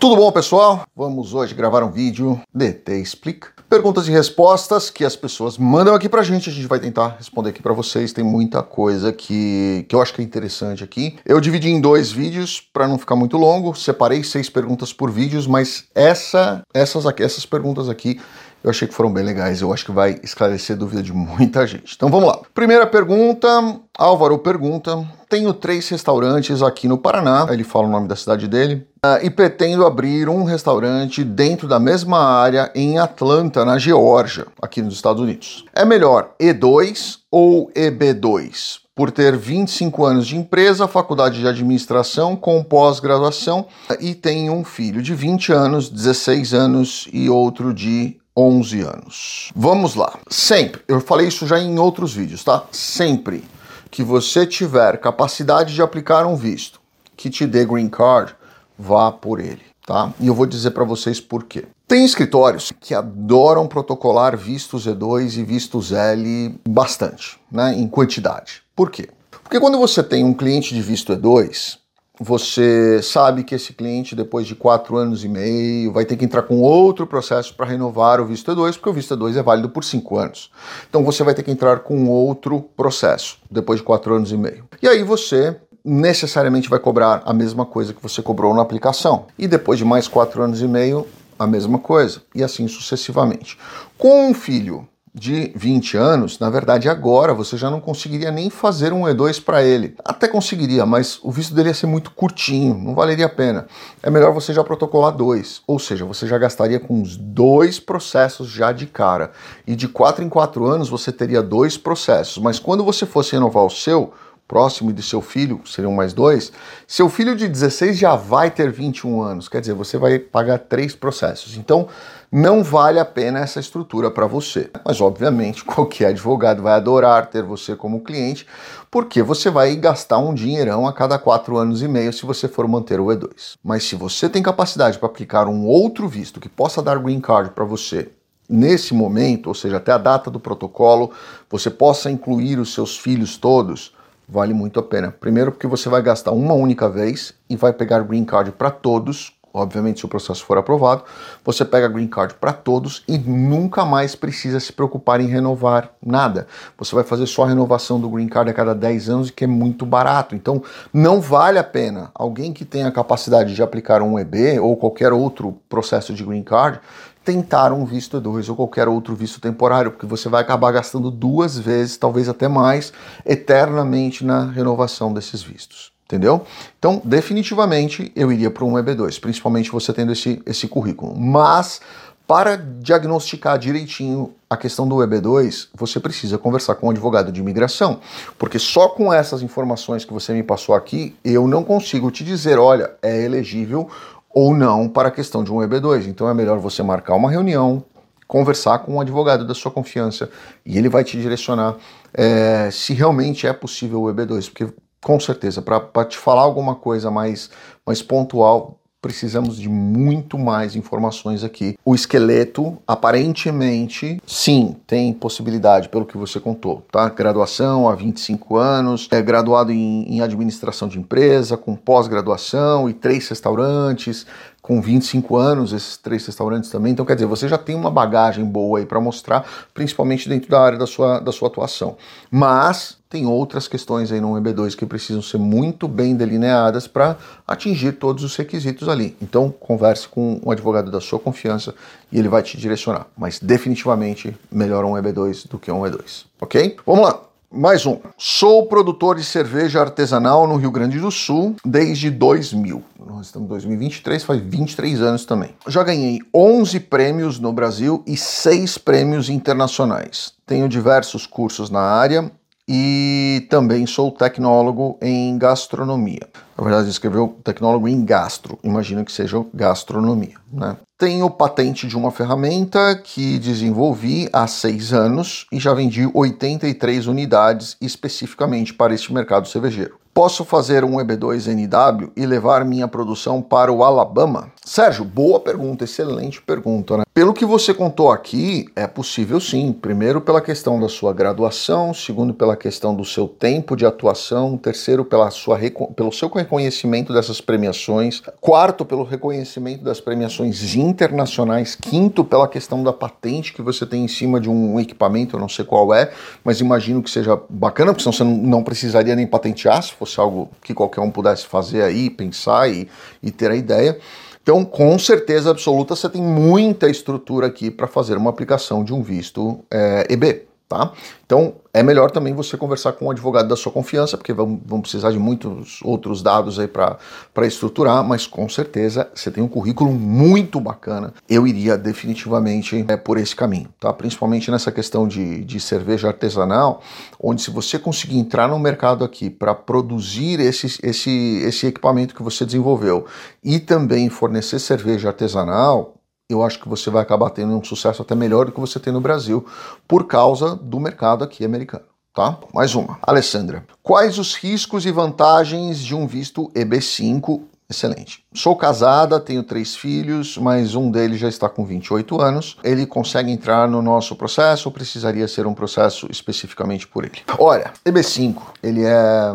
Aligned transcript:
Tudo 0.00 0.16
bom, 0.16 0.32
pessoal? 0.32 0.86
Vamos 0.96 1.34
hoje 1.34 1.54
gravar 1.54 1.82
um 1.84 1.90
vídeo 1.90 2.40
DT 2.54 3.02
Explica. 3.02 3.48
Perguntas 3.68 4.08
e 4.08 4.10
respostas 4.10 4.88
que 4.88 5.04
as 5.04 5.14
pessoas 5.14 5.58
mandam 5.58 5.94
aqui 5.94 6.08
pra 6.08 6.22
gente, 6.22 6.48
a 6.48 6.52
gente 6.52 6.66
vai 6.66 6.80
tentar 6.80 7.16
responder 7.18 7.50
aqui 7.50 7.60
para 7.60 7.74
vocês. 7.74 8.10
Tem 8.10 8.24
muita 8.24 8.62
coisa 8.62 9.12
que, 9.12 9.84
que 9.86 9.94
eu 9.94 10.00
acho 10.00 10.14
que 10.14 10.22
é 10.22 10.24
interessante 10.24 10.82
aqui. 10.82 11.18
Eu 11.26 11.38
dividi 11.38 11.68
em 11.68 11.82
dois 11.82 12.10
vídeos 12.10 12.62
para 12.72 12.88
não 12.88 12.96
ficar 12.96 13.14
muito 13.14 13.36
longo, 13.36 13.74
separei 13.74 14.24
seis 14.24 14.48
perguntas 14.48 14.90
por 14.90 15.10
vídeos, 15.10 15.46
mas 15.46 15.84
essa, 15.94 16.62
essas, 16.72 17.04
aqui, 17.04 17.22
essas 17.22 17.44
perguntas 17.44 17.86
aqui 17.86 18.18
eu 18.62 18.70
achei 18.70 18.86
que 18.86 18.94
foram 18.94 19.12
bem 19.12 19.24
legais. 19.24 19.60
Eu 19.60 19.72
acho 19.72 19.84
que 19.84 19.92
vai 19.92 20.20
esclarecer 20.22 20.76
dúvida 20.76 21.02
de 21.02 21.12
muita 21.12 21.66
gente. 21.66 21.94
Então 21.96 22.10
vamos 22.10 22.28
lá. 22.28 22.40
Primeira 22.54 22.86
pergunta: 22.86 23.48
Álvaro 23.96 24.38
pergunta. 24.38 25.06
Tenho 25.28 25.52
três 25.52 25.88
restaurantes 25.88 26.60
aqui 26.60 26.88
no 26.88 26.98
Paraná. 26.98 27.46
Ele 27.50 27.62
fala 27.62 27.86
o 27.86 27.90
nome 27.90 28.08
da 28.08 28.16
cidade 28.16 28.48
dele. 28.48 28.86
Uh, 29.04 29.24
e 29.24 29.30
pretendo 29.30 29.86
abrir 29.86 30.28
um 30.28 30.44
restaurante 30.44 31.24
dentro 31.24 31.66
da 31.66 31.80
mesma 31.80 32.18
área 32.18 32.70
em 32.74 32.98
Atlanta, 32.98 33.64
na 33.64 33.78
Geórgia, 33.78 34.46
aqui 34.60 34.82
nos 34.82 34.94
Estados 34.94 35.22
Unidos. 35.22 35.64
É 35.74 35.84
melhor 35.84 36.34
E2 36.40 37.18
ou 37.30 37.70
EB2? 37.72 38.80
por 38.92 39.10
ter 39.10 39.34
25 39.34 40.04
anos 40.04 40.26
de 40.26 40.36
empresa, 40.36 40.86
faculdade 40.86 41.40
de 41.40 41.48
administração 41.48 42.36
com 42.36 42.62
pós-graduação 42.62 43.66
e 43.98 44.14
tem 44.14 44.50
um 44.50 44.62
filho 44.62 45.00
de 45.00 45.14
20 45.14 45.52
anos, 45.54 45.88
16 45.88 46.52
anos 46.52 47.08
e 47.10 47.26
outro 47.30 47.72
de 47.72 48.20
11 48.40 48.80
anos. 48.80 49.50
Vamos 49.54 49.94
lá. 49.94 50.18
Sempre, 50.28 50.82
eu 50.88 51.00
falei 51.00 51.28
isso 51.28 51.46
já 51.46 51.58
em 51.58 51.78
outros 51.78 52.14
vídeos, 52.14 52.42
tá? 52.42 52.64
Sempre 52.72 53.44
que 53.90 54.02
você 54.02 54.46
tiver 54.46 54.98
capacidade 54.98 55.74
de 55.74 55.82
aplicar 55.82 56.24
um 56.26 56.36
visto 56.36 56.80
que 57.16 57.28
te 57.28 57.46
dê 57.46 57.66
green 57.66 57.88
card, 57.88 58.34
vá 58.78 59.12
por 59.12 59.40
ele, 59.40 59.60
tá? 59.86 60.12
E 60.18 60.26
eu 60.26 60.34
vou 60.34 60.46
dizer 60.46 60.70
para 60.70 60.84
vocês 60.84 61.20
por 61.20 61.44
quê. 61.44 61.66
Tem 61.86 62.04
escritórios 62.04 62.72
que 62.80 62.94
adoram 62.94 63.66
protocolar 63.66 64.36
vistos 64.36 64.86
E2 64.86 65.36
e 65.36 65.42
vistos 65.42 65.92
L 65.92 66.54
bastante, 66.66 67.38
né, 67.50 67.74
em 67.74 67.86
quantidade. 67.88 68.62
Por 68.74 68.90
quê? 68.90 69.10
Porque 69.42 69.60
quando 69.60 69.76
você 69.78 70.02
tem 70.02 70.24
um 70.24 70.32
cliente 70.32 70.72
de 70.72 70.80
visto 70.80 71.12
E2, 71.12 71.79
você 72.22 73.00
sabe 73.02 73.42
que 73.42 73.54
esse 73.54 73.72
cliente, 73.72 74.14
depois 74.14 74.46
de 74.46 74.54
quatro 74.54 74.98
anos 74.98 75.24
e 75.24 75.28
meio, 75.28 75.90
vai 75.90 76.04
ter 76.04 76.18
que 76.18 76.24
entrar 76.26 76.42
com 76.42 76.60
outro 76.60 77.06
processo 77.06 77.54
para 77.54 77.64
renovar 77.64 78.20
o 78.20 78.26
visto 78.26 78.54
E2, 78.54 78.74
porque 78.74 78.90
o 78.90 78.92
visto 78.92 79.16
E2 79.16 79.38
é 79.38 79.42
válido 79.42 79.70
por 79.70 79.82
cinco 79.82 80.18
anos. 80.18 80.50
Então 80.86 81.02
você 81.02 81.24
vai 81.24 81.32
ter 81.32 81.42
que 81.42 81.50
entrar 81.50 81.78
com 81.78 82.08
outro 82.08 82.60
processo, 82.76 83.38
depois 83.50 83.80
de 83.80 83.86
quatro 83.86 84.14
anos 84.14 84.30
e 84.32 84.36
meio. 84.36 84.68
E 84.82 84.86
aí 84.86 85.02
você 85.02 85.56
necessariamente 85.82 86.68
vai 86.68 86.78
cobrar 86.78 87.22
a 87.24 87.32
mesma 87.32 87.64
coisa 87.64 87.94
que 87.94 88.02
você 88.02 88.20
cobrou 88.20 88.52
na 88.52 88.60
aplicação. 88.60 89.24
E 89.38 89.48
depois 89.48 89.78
de 89.78 89.84
mais 89.86 90.06
quatro 90.06 90.42
anos 90.42 90.60
e 90.60 90.68
meio, 90.68 91.06
a 91.38 91.46
mesma 91.46 91.78
coisa. 91.78 92.20
E 92.34 92.44
assim 92.44 92.68
sucessivamente. 92.68 93.58
Com 93.96 94.28
um 94.28 94.34
filho 94.34 94.86
de 95.12 95.52
20 95.56 95.96
anos, 95.96 96.38
na 96.38 96.48
verdade 96.48 96.88
agora 96.88 97.34
você 97.34 97.56
já 97.56 97.68
não 97.68 97.80
conseguiria 97.80 98.30
nem 98.30 98.48
fazer 98.48 98.92
um 98.92 99.02
E2 99.02 99.42
para 99.42 99.62
ele. 99.62 99.96
Até 100.04 100.28
conseguiria, 100.28 100.86
mas 100.86 101.18
o 101.22 101.32
visto 101.32 101.52
dele 101.52 101.68
ia 101.68 101.74
ser 101.74 101.86
muito 101.86 102.12
curtinho, 102.12 102.74
não 102.74 102.94
valeria 102.94 103.26
a 103.26 103.28
pena. 103.28 103.66
É 104.02 104.08
melhor 104.08 104.32
você 104.32 104.52
já 104.54 104.62
protocolar 104.62 105.12
dois, 105.12 105.62
ou 105.66 105.78
seja, 105.78 106.04
você 106.04 106.26
já 106.28 106.38
gastaria 106.38 106.78
com 106.78 107.02
os 107.02 107.16
dois 107.16 107.80
processos 107.80 108.48
já 108.48 108.70
de 108.70 108.86
cara. 108.86 109.32
E 109.66 109.74
de 109.74 109.88
4 109.88 110.24
em 110.24 110.28
4 110.28 110.64
anos 110.64 110.88
você 110.88 111.10
teria 111.10 111.42
dois 111.42 111.76
processos, 111.76 112.38
mas 112.38 112.60
quando 112.60 112.84
você 112.84 113.04
fosse 113.04 113.32
renovar 113.32 113.64
o 113.64 113.70
seu, 113.70 114.12
próximo 114.50 114.92
de 114.92 115.00
seu 115.00 115.22
filho, 115.22 115.60
seriam 115.64 115.92
mais 115.92 116.12
dois, 116.12 116.50
seu 116.84 117.08
filho 117.08 117.36
de 117.36 117.46
16 117.46 117.96
já 117.96 118.16
vai 118.16 118.50
ter 118.50 118.72
21 118.72 119.22
anos, 119.22 119.48
quer 119.48 119.60
dizer, 119.60 119.74
você 119.74 119.96
vai 119.96 120.18
pagar 120.18 120.58
três 120.58 120.92
processos. 120.92 121.56
Então, 121.56 121.86
não 122.32 122.60
vale 122.60 122.98
a 122.98 123.04
pena 123.04 123.38
essa 123.38 123.60
estrutura 123.60 124.10
para 124.10 124.26
você. 124.26 124.68
Mas, 124.84 125.00
obviamente, 125.00 125.62
qualquer 125.64 126.06
advogado 126.06 126.64
vai 126.64 126.72
adorar 126.72 127.30
ter 127.30 127.44
você 127.44 127.76
como 127.76 128.00
cliente, 128.00 128.44
porque 128.90 129.22
você 129.22 129.50
vai 129.50 129.76
gastar 129.76 130.18
um 130.18 130.34
dinheirão 130.34 130.84
a 130.84 130.92
cada 130.92 131.16
quatro 131.16 131.56
anos 131.56 131.80
e 131.80 131.86
meio 131.86 132.12
se 132.12 132.26
você 132.26 132.48
for 132.48 132.66
manter 132.66 132.98
o 132.98 133.06
E2. 133.06 133.54
Mas 133.62 133.84
se 133.84 133.94
você 133.94 134.28
tem 134.28 134.42
capacidade 134.42 134.98
para 134.98 135.06
aplicar 135.06 135.46
um 135.46 135.64
outro 135.64 136.08
visto 136.08 136.40
que 136.40 136.48
possa 136.48 136.82
dar 136.82 136.98
green 136.98 137.20
card 137.20 137.50
para 137.50 137.64
você 137.64 138.08
nesse 138.48 138.94
momento, 138.94 139.46
ou 139.46 139.54
seja, 139.54 139.76
até 139.76 139.92
a 139.92 139.98
data 139.98 140.28
do 140.28 140.40
protocolo, 140.40 141.12
você 141.48 141.70
possa 141.70 142.10
incluir 142.10 142.58
os 142.58 142.74
seus 142.74 142.98
filhos 142.98 143.36
todos 143.36 143.92
vale 144.30 144.54
muito 144.54 144.78
a 144.78 144.82
pena. 144.82 145.10
Primeiro, 145.10 145.50
porque 145.50 145.66
você 145.66 145.88
vai 145.88 146.00
gastar 146.00 146.30
uma 146.30 146.54
única 146.54 146.88
vez 146.88 147.34
e 147.48 147.56
vai 147.56 147.72
pegar 147.72 148.00
green 148.02 148.24
card 148.24 148.52
para 148.52 148.70
todos. 148.70 149.32
Obviamente, 149.52 150.00
se 150.00 150.06
o 150.06 150.08
processo 150.08 150.44
for 150.44 150.56
aprovado, 150.58 151.02
você 151.44 151.64
pega 151.64 151.88
green 151.88 152.06
card 152.06 152.34
para 152.34 152.52
todos 152.52 153.02
e 153.08 153.18
nunca 153.18 153.84
mais 153.84 154.14
precisa 154.14 154.60
se 154.60 154.72
preocupar 154.72 155.20
em 155.20 155.26
renovar 155.26 155.90
nada. 156.04 156.46
Você 156.78 156.94
vai 156.94 157.02
fazer 157.02 157.26
só 157.26 157.44
a 157.44 157.48
renovação 157.48 158.00
do 158.00 158.08
green 158.08 158.28
card 158.28 158.50
a 158.50 158.54
cada 158.54 158.74
10 158.74 159.08
anos, 159.08 159.30
que 159.30 159.44
é 159.44 159.46
muito 159.48 159.84
barato. 159.84 160.34
Então, 160.36 160.62
não 160.92 161.20
vale 161.20 161.58
a 161.58 161.64
pena 161.64 162.10
alguém 162.14 162.52
que 162.52 162.64
tenha 162.64 162.86
a 162.86 162.92
capacidade 162.92 163.54
de 163.54 163.62
aplicar 163.62 164.02
um 164.02 164.18
EB 164.18 164.60
ou 164.60 164.76
qualquer 164.76 165.12
outro 165.12 165.58
processo 165.68 166.14
de 166.14 166.24
green 166.24 166.44
card 166.44 166.80
tentar 167.24 167.72
um 167.72 167.84
visto 167.84 168.20
E2 168.20 168.48
ou 168.48 168.56
qualquer 168.56 168.88
outro 168.88 169.14
visto 169.14 169.40
temporário, 169.40 169.90
porque 169.90 170.06
você 170.06 170.28
vai 170.28 170.40
acabar 170.40 170.72
gastando 170.72 171.10
duas 171.10 171.58
vezes, 171.58 171.96
talvez 171.96 172.28
até 172.28 172.48
mais, 172.48 172.92
eternamente 173.26 174.24
na 174.24 174.46
renovação 174.46 175.12
desses 175.12 175.42
vistos. 175.42 175.99
Entendeu? 176.10 176.44
Então, 176.76 177.00
definitivamente, 177.04 178.10
eu 178.16 178.32
iria 178.32 178.50
para 178.50 178.64
um 178.64 178.72
EB2, 178.72 179.20
principalmente 179.20 179.70
você 179.70 179.92
tendo 179.92 180.10
esse, 180.10 180.42
esse 180.44 180.66
currículo. 180.66 181.16
Mas, 181.16 181.80
para 182.26 182.56
diagnosticar 182.56 183.56
direitinho 183.56 184.34
a 184.48 184.56
questão 184.56 184.88
do 184.88 184.96
EB2, 184.96 185.68
você 185.72 186.00
precisa 186.00 186.36
conversar 186.36 186.74
com 186.74 186.88
um 186.88 186.90
advogado 186.90 187.30
de 187.30 187.38
imigração, 187.38 188.00
porque 188.36 188.58
só 188.58 188.88
com 188.88 189.12
essas 189.12 189.40
informações 189.40 190.04
que 190.04 190.12
você 190.12 190.32
me 190.32 190.42
passou 190.42 190.74
aqui, 190.74 191.14
eu 191.24 191.46
não 191.46 191.62
consigo 191.62 192.10
te 192.10 192.24
dizer, 192.24 192.58
olha, 192.58 192.90
é 193.00 193.22
elegível 193.22 193.88
ou 194.28 194.52
não 194.52 194.88
para 194.88 195.10
a 195.10 195.12
questão 195.12 195.44
de 195.44 195.52
um 195.52 195.58
EB2. 195.58 196.08
Então 196.08 196.28
é 196.28 196.34
melhor 196.34 196.58
você 196.58 196.82
marcar 196.82 197.14
uma 197.14 197.30
reunião, 197.30 197.84
conversar 198.26 198.80
com 198.80 198.94
um 198.94 199.00
advogado 199.00 199.46
da 199.46 199.54
sua 199.54 199.70
confiança 199.70 200.28
e 200.66 200.76
ele 200.76 200.88
vai 200.88 201.04
te 201.04 201.16
direcionar 201.20 201.76
é, 202.12 202.68
se 202.72 202.94
realmente 202.94 203.46
é 203.46 203.52
possível 203.52 204.02
o 204.02 204.12
EB2, 204.12 204.50
porque 204.50 204.72
com 205.02 205.18
certeza, 205.18 205.62
para 205.62 206.04
te 206.04 206.18
falar 206.18 206.42
alguma 206.42 206.74
coisa 206.74 207.10
mais, 207.10 207.50
mais 207.86 208.02
pontual, 208.02 208.80
precisamos 209.00 209.56
de 209.56 209.68
muito 209.68 210.38
mais 210.38 210.76
informações 210.76 211.42
aqui. 211.42 211.76
O 211.84 211.94
esqueleto, 211.94 212.76
aparentemente, 212.86 214.20
sim, 214.26 214.76
tem 214.86 215.12
possibilidade, 215.12 215.88
pelo 215.88 216.04
que 216.04 216.18
você 216.18 216.38
contou, 216.38 216.84
tá? 216.92 217.08
Graduação 217.08 217.88
há 217.88 217.94
25 217.94 218.56
anos, 218.56 219.08
é 219.10 219.22
graduado 219.22 219.72
em, 219.72 220.04
em 220.06 220.20
administração 220.20 220.86
de 220.86 220.98
empresa, 220.98 221.56
com 221.56 221.74
pós-graduação 221.74 222.88
e 222.90 222.92
três 222.92 223.26
restaurantes, 223.28 224.26
com 224.70 224.80
25 224.80 225.36
anos, 225.36 225.72
esses 225.72 225.96
três 225.96 226.24
restaurantes 226.24 226.70
também. 226.70 226.92
Então, 226.92 227.04
quer 227.04 227.14
dizer, 227.14 227.26
você 227.26 227.48
já 227.48 227.58
tem 227.58 227.74
uma 227.74 227.90
bagagem 227.90 228.44
boa 228.44 228.78
aí 228.78 228.86
para 228.86 229.00
mostrar, 229.00 229.44
principalmente 229.74 230.28
dentro 230.28 230.48
da 230.48 230.60
área 230.60 230.78
da 230.78 230.86
sua, 230.86 231.18
da 231.18 231.32
sua 231.32 231.48
atuação. 231.48 231.96
Mas 232.30 232.96
tem 233.08 233.26
outras 233.26 233.66
questões 233.66 234.12
aí 234.12 234.20
no 234.20 234.34
EB2 234.34 234.76
que 234.76 234.86
precisam 234.86 235.20
ser 235.22 235.38
muito 235.38 235.88
bem 235.88 236.14
delineadas 236.14 236.86
para 236.86 237.16
atingir 237.48 237.94
todos 237.94 238.22
os 238.22 238.36
requisitos 238.36 238.88
ali. 238.88 239.16
Então, 239.20 239.50
converse 239.50 240.06
com 240.06 240.40
um 240.46 240.52
advogado 240.52 240.88
da 240.88 241.00
sua 241.00 241.18
confiança 241.18 241.74
e 242.12 242.16
ele 242.20 242.28
vai 242.28 242.40
te 242.40 242.56
direcionar. 242.56 243.08
Mas 243.18 243.40
definitivamente 243.40 244.36
melhor 244.52 244.84
um 244.84 244.92
EB2 244.92 245.48
do 245.48 245.58
que 245.58 245.72
um 245.72 245.80
E2, 245.80 246.26
ok? 246.40 246.76
Vamos 246.86 247.02
lá. 247.02 247.29
Mais 247.52 247.84
um. 247.84 247.98
Sou 248.16 248.66
produtor 248.66 249.16
de 249.16 249.24
cerveja 249.24 249.80
artesanal 249.80 250.46
no 250.46 250.54
Rio 250.54 250.70
Grande 250.70 251.00
do 251.00 251.10
Sul 251.10 251.56
desde 251.64 252.08
2000. 252.08 252.80
Nós 253.04 253.26
estamos 253.26 253.46
em 253.46 253.48
2023, 253.48 254.22
faz 254.22 254.40
23 254.40 255.02
anos 255.02 255.24
também. 255.24 255.50
Já 255.66 255.82
ganhei 255.82 256.20
11 256.32 256.78
prêmios 256.78 257.40
no 257.40 257.52
Brasil 257.52 258.04
e 258.06 258.16
6 258.16 258.78
prêmios 258.78 259.28
internacionais. 259.28 260.32
Tenho 260.46 260.68
diversos 260.68 261.26
cursos 261.26 261.70
na 261.70 261.80
área 261.80 262.30
e 262.72 263.48
também 263.50 263.84
sou 263.84 264.12
tecnólogo 264.12 264.96
em 265.02 265.36
gastronomia. 265.36 266.28
Na 266.56 266.62
verdade, 266.62 266.88
escreveu 266.88 267.36
tecnólogo 267.42 267.88
em 267.88 268.04
gastro, 268.04 268.60
imagino 268.62 269.04
que 269.04 269.10
seja 269.10 269.44
gastronomia. 269.52 270.36
Né? 270.52 270.76
Tenho 270.96 271.28
patente 271.28 271.88
de 271.88 271.96
uma 271.96 272.12
ferramenta 272.12 272.94
que 272.94 273.40
desenvolvi 273.40 274.28
há 274.32 274.46
seis 274.46 274.92
anos 274.92 275.46
e 275.50 275.58
já 275.58 275.74
vendi 275.74 276.08
83 276.14 277.08
unidades 277.08 277.76
especificamente 277.80 278.72
para 278.72 278.94
este 278.94 279.12
mercado 279.12 279.48
cervejeiro. 279.48 279.98
Posso 280.20 280.44
fazer 280.44 280.84
um 280.84 280.98
EB2NW 280.98 282.10
e 282.14 282.26
levar 282.26 282.62
minha 282.62 282.86
produção 282.86 283.40
para 283.40 283.72
o 283.72 283.82
Alabama? 283.82 284.52
Sérgio, 284.62 285.02
boa 285.02 285.40
pergunta, 285.40 285.84
excelente 285.84 286.42
pergunta, 286.42 286.98
né? 286.98 287.04
Pelo 287.14 287.32
que 287.32 287.46
você 287.46 287.72
contou 287.72 288.10
aqui, 288.10 288.66
é 288.76 288.86
possível 288.86 289.40
sim. 289.40 289.72
Primeiro, 289.72 290.20
pela 290.20 290.40
questão 290.40 290.78
da 290.78 290.90
sua 290.90 291.14
graduação, 291.14 291.94
segundo, 291.94 292.34
pela 292.34 292.54
questão 292.54 292.94
do 292.94 293.04
seu 293.04 293.26
tempo 293.26 293.74
de 293.74 293.86
atuação, 293.86 294.58
terceiro, 294.58 295.06
pela 295.06 295.30
sua, 295.30 295.58
pelo 295.96 296.12
seu 296.12 296.28
reconhecimento 296.28 297.14
dessas 297.14 297.40
premiações, 297.40 298.22
quarto, 298.40 298.84
pelo 298.84 299.02
reconhecimento 299.02 299.82
das 299.82 300.00
premiações 300.00 300.74
internacionais, 300.76 301.74
quinto, 301.74 302.24
pela 302.24 302.46
questão 302.46 302.82
da 302.84 302.92
patente 302.92 303.54
que 303.54 303.62
você 303.62 303.86
tem 303.86 304.04
em 304.04 304.08
cima 304.08 304.38
de 304.38 304.50
um 304.50 304.78
equipamento, 304.78 305.36
eu 305.36 305.40
não 305.40 305.48
sei 305.48 305.64
qual 305.64 305.94
é, 305.94 306.12
mas 306.44 306.60
imagino 306.60 307.02
que 307.02 307.10
seja 307.10 307.40
bacana, 307.48 307.92
porque 307.92 308.02
senão 308.02 308.12
você 308.12 308.24
não 308.24 308.62
precisaria 308.62 309.16
nem 309.16 309.26
patentear 309.26 309.82
se 309.82 309.92
fosse 309.94 310.09
algo 310.18 310.50
que 310.62 310.72
qualquer 310.72 311.00
um 311.00 311.10
pudesse 311.10 311.46
fazer 311.46 311.82
aí, 311.82 312.08
pensar 312.08 312.70
e, 312.70 312.88
e 313.22 313.30
ter 313.30 313.50
a 313.50 313.56
ideia. 313.56 313.98
Então, 314.42 314.64
com 314.64 314.98
certeza 314.98 315.50
absoluta, 315.50 315.94
você 315.94 316.08
tem 316.08 316.22
muita 316.22 316.88
estrutura 316.88 317.46
aqui 317.46 317.70
para 317.70 317.86
fazer 317.86 318.16
uma 318.16 318.30
aplicação 318.30 318.82
de 318.82 318.92
um 318.92 319.02
visto 319.02 319.62
é, 319.70 320.06
EB. 320.08 320.49
Tá? 320.70 320.92
Então 321.26 321.54
é 321.74 321.82
melhor 321.82 322.12
também 322.12 322.32
você 322.32 322.56
conversar 322.56 322.92
com 322.92 323.06
um 323.06 323.10
advogado 323.10 323.48
da 323.48 323.56
sua 323.56 323.72
confiança, 323.72 324.16
porque 324.16 324.32
vão, 324.32 324.60
vão 324.64 324.80
precisar 324.80 325.10
de 325.10 325.18
muitos 325.18 325.80
outros 325.82 326.22
dados 326.22 326.60
aí 326.60 326.68
para 326.68 326.96
estruturar, 327.44 328.04
mas 328.04 328.24
com 328.24 328.48
certeza 328.48 329.10
você 329.12 329.32
tem 329.32 329.42
um 329.42 329.48
currículo 329.48 329.90
muito 329.90 330.60
bacana. 330.60 331.12
Eu 331.28 331.44
iria 331.44 331.76
definitivamente 331.76 332.84
é, 332.86 332.96
por 332.96 333.18
esse 333.18 333.34
caminho, 333.34 333.68
tá? 333.80 333.92
Principalmente 333.92 334.48
nessa 334.48 334.70
questão 334.70 335.08
de, 335.08 335.44
de 335.44 335.58
cerveja 335.58 336.06
artesanal, 336.06 336.80
onde 337.20 337.42
se 337.42 337.50
você 337.50 337.76
conseguir 337.76 338.20
entrar 338.20 338.46
no 338.46 338.56
mercado 338.56 339.04
aqui 339.04 339.28
para 339.28 339.56
produzir 339.56 340.38
esse, 340.38 340.78
esse, 340.84 341.42
esse 341.44 341.66
equipamento 341.66 342.14
que 342.14 342.22
você 342.22 342.46
desenvolveu 342.46 343.06
e 343.42 343.58
também 343.58 344.08
fornecer 344.08 344.60
cerveja 344.60 345.08
artesanal, 345.08 345.99
eu 346.32 346.42
acho 346.42 346.60
que 346.60 346.68
você 346.68 346.90
vai 346.90 347.02
acabar 347.02 347.30
tendo 347.30 347.56
um 347.56 347.64
sucesso 347.64 348.02
até 348.02 348.14
melhor 348.14 348.46
do 348.46 348.52
que 348.52 348.60
você 348.60 348.78
tem 348.78 348.92
no 348.92 349.00
Brasil, 349.00 349.46
por 349.86 350.06
causa 350.06 350.56
do 350.56 350.78
mercado 350.78 351.24
aqui 351.24 351.44
americano. 351.44 351.84
Tá? 352.14 352.38
Mais 352.52 352.74
uma. 352.74 352.98
Alessandra, 353.02 353.64
quais 353.82 354.18
os 354.18 354.34
riscos 354.34 354.84
e 354.84 354.90
vantagens 354.90 355.78
de 355.78 355.94
um 355.94 356.06
visto 356.06 356.50
EB5? 356.54 357.42
Excelente. 357.70 358.24
Sou 358.34 358.56
casada, 358.56 359.20
tenho 359.20 359.44
três 359.44 359.76
filhos, 359.76 360.36
mas 360.36 360.74
um 360.74 360.90
deles 360.90 361.20
já 361.20 361.28
está 361.28 361.48
com 361.48 361.64
28 361.64 362.20
anos. 362.20 362.56
Ele 362.64 362.84
consegue 362.84 363.30
entrar 363.30 363.68
no 363.68 363.80
nosso 363.80 364.16
processo 364.16 364.68
ou 364.68 364.72
precisaria 364.72 365.28
ser 365.28 365.46
um 365.46 365.54
processo 365.54 366.08
especificamente 366.10 366.88
por 366.88 367.04
ele? 367.04 367.20
Olha, 367.38 367.72
EB5, 367.86 368.38
ele 368.60 368.82
é 368.84 369.32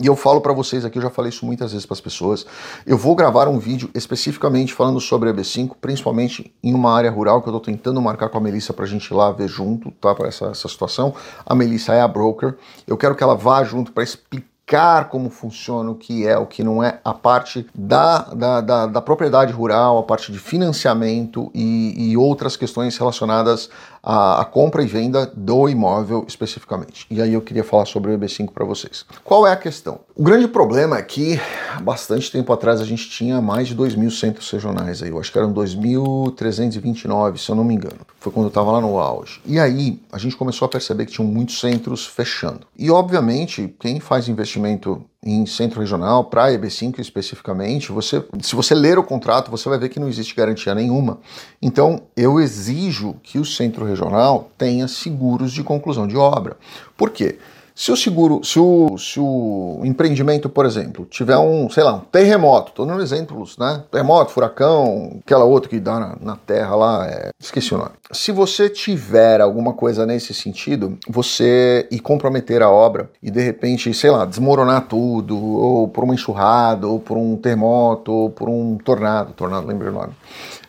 e 0.00 0.06
eu 0.06 0.14
falo 0.14 0.40
para 0.40 0.52
vocês 0.52 0.84
aqui, 0.84 0.96
eu 0.96 1.02
já 1.02 1.10
falei 1.10 1.30
isso 1.30 1.44
muitas 1.44 1.72
vezes 1.72 1.84
para 1.84 1.94
as 1.94 2.00
pessoas. 2.00 2.46
Eu 2.86 2.96
vou 2.96 3.16
gravar 3.16 3.48
um 3.48 3.58
vídeo 3.58 3.90
especificamente 3.92 4.72
falando 4.72 5.00
sobre 5.00 5.28
a 5.28 5.34
B5, 5.34 5.72
principalmente 5.80 6.54
em 6.62 6.72
uma 6.72 6.94
área 6.94 7.10
rural 7.10 7.42
que 7.42 7.48
eu 7.48 7.56
estou 7.56 7.72
tentando 7.74 8.00
marcar 8.00 8.28
com 8.28 8.38
a 8.38 8.40
Melissa 8.40 8.72
para 8.72 8.84
a 8.84 8.88
gente 8.88 9.06
ir 9.06 9.14
lá 9.14 9.32
ver 9.32 9.48
junto, 9.48 9.90
tá? 9.90 10.14
Para 10.14 10.28
essa, 10.28 10.46
essa 10.46 10.68
situação. 10.68 11.16
A 11.44 11.52
Melissa 11.52 11.94
é 11.94 12.00
a 12.00 12.06
broker. 12.06 12.54
Eu 12.86 12.96
quero 12.96 13.16
que 13.16 13.24
ela 13.24 13.34
vá 13.34 13.64
junto 13.64 13.90
para 13.90 14.04
explicar 14.04 15.08
como 15.08 15.30
funciona 15.30 15.90
o 15.90 15.96
que 15.96 16.24
é, 16.24 16.38
o 16.38 16.46
que 16.46 16.62
não 16.62 16.80
é, 16.80 17.00
a 17.04 17.14
parte 17.14 17.66
da, 17.74 18.18
da, 18.18 18.60
da, 18.60 18.86
da 18.86 19.00
propriedade 19.00 19.52
rural, 19.52 19.98
a 19.98 20.02
parte 20.04 20.30
de 20.30 20.38
financiamento 20.38 21.50
e, 21.52 22.10
e 22.10 22.16
outras 22.16 22.54
questões 22.54 22.96
relacionadas 22.96 23.68
à, 24.02 24.40
à, 24.40 24.44
compra 24.44 24.82
e 24.82 24.86
venda 24.86 25.30
do 25.34 25.68
imóvel 25.68 26.24
especificamente. 26.26 27.06
E 27.10 27.20
aí 27.20 27.34
eu 27.34 27.40
queria 27.40 27.64
falar 27.64 27.86
sobre 27.86 28.12
o 28.12 28.18
EB5 28.18 28.50
para 28.50 28.64
vocês. 28.64 29.04
Qual 29.24 29.46
é 29.46 29.52
a 29.52 29.56
questão? 29.56 30.00
O 30.14 30.22
grande 30.22 30.48
problema 30.48 30.98
é 30.98 31.02
que 31.02 31.40
bastante 31.82 32.30
tempo 32.30 32.52
atrás 32.52 32.80
a 32.80 32.84
gente 32.84 33.08
tinha 33.08 33.40
mais 33.40 33.68
de 33.68 33.74
2 33.74 33.94
mil 33.94 34.10
centros 34.10 34.50
regionais 34.50 35.02
aí, 35.02 35.10
eu 35.10 35.18
acho 35.18 35.30
que 35.30 35.38
eram 35.38 35.52
2.329, 35.52 37.36
se 37.36 37.50
eu 37.50 37.56
não 37.56 37.64
me 37.64 37.74
engano. 37.74 37.98
Foi 38.20 38.32
quando 38.32 38.46
eu 38.46 38.48
estava 38.48 38.72
lá 38.72 38.80
no 38.80 38.98
auge. 38.98 39.40
E 39.46 39.58
aí 39.58 40.00
a 40.12 40.18
gente 40.18 40.36
começou 40.36 40.66
a 40.66 40.68
perceber 40.68 41.06
que 41.06 41.12
tinham 41.12 41.30
muitos 41.30 41.60
centros 41.60 42.06
fechando. 42.06 42.66
E 42.76 42.90
obviamente, 42.90 43.74
quem 43.78 44.00
faz 44.00 44.28
investimento 44.28 45.04
em 45.24 45.44
centro 45.46 45.80
regional, 45.80 46.24
para 46.24 46.52
EB5 46.52 47.00
especificamente, 47.00 47.90
você, 47.90 48.24
se 48.40 48.54
você 48.54 48.74
ler 48.74 48.98
o 48.98 49.04
contrato, 49.04 49.50
você 49.50 49.68
vai 49.68 49.78
ver 49.78 49.88
que 49.88 49.98
não 49.98 50.08
existe 50.08 50.34
garantia 50.34 50.74
nenhuma. 50.74 51.18
Então, 51.60 52.02
eu 52.16 52.38
exijo 52.38 53.16
que 53.22 53.38
o 53.38 53.44
centro 53.44 53.84
regional 53.84 54.50
tenha 54.56 54.86
seguros 54.86 55.52
de 55.52 55.64
conclusão 55.64 56.06
de 56.06 56.16
obra. 56.16 56.56
Por 56.96 57.10
quê? 57.10 57.38
Se 57.78 57.92
o 57.92 57.96
seguro, 57.96 58.40
se 58.42 58.58
o, 58.58 58.98
se 58.98 59.20
o 59.20 59.82
empreendimento, 59.84 60.48
por 60.48 60.66
exemplo, 60.66 61.06
tiver 61.08 61.38
um, 61.38 61.70
sei 61.70 61.84
lá, 61.84 61.94
um 61.94 62.00
terremoto, 62.00 62.70
estou 62.70 62.84
dando 62.84 63.00
exemplos, 63.00 63.56
né? 63.56 63.84
Terremoto, 63.88 64.32
furacão, 64.32 65.20
aquela 65.24 65.44
outra 65.44 65.70
que 65.70 65.78
dá 65.78 66.00
na, 66.00 66.16
na 66.20 66.36
terra 66.36 66.74
lá, 66.74 67.06
é, 67.06 67.28
esqueci 67.38 67.72
o 67.72 67.78
nome. 67.78 67.92
Se 68.10 68.32
você 68.32 68.68
tiver 68.68 69.40
alguma 69.40 69.74
coisa 69.74 70.04
nesse 70.04 70.34
sentido, 70.34 70.98
você 71.08 71.86
e 71.88 72.00
comprometer 72.00 72.64
a 72.64 72.68
obra 72.68 73.12
e 73.22 73.30
de 73.30 73.40
repente, 73.40 73.94
sei 73.94 74.10
lá, 74.10 74.24
desmoronar 74.24 74.88
tudo, 74.88 75.38
ou 75.38 75.86
por 75.86 76.02
uma 76.02 76.14
enxurrada, 76.14 76.88
ou 76.88 76.98
por 76.98 77.16
um 77.16 77.36
terremoto, 77.36 78.10
ou 78.10 78.28
por 78.28 78.48
um 78.48 78.76
tornado, 78.76 79.32
tornado, 79.34 79.68
lembrei 79.68 79.90
o 79.90 79.94
nome, 79.94 80.14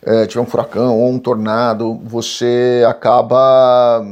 é, 0.03 0.27
tiver 0.27 0.43
um 0.43 0.45
furacão 0.45 0.99
ou 0.99 1.09
um 1.09 1.17
tornado, 1.17 1.99
você 2.03 2.85
acaba 2.87 4.05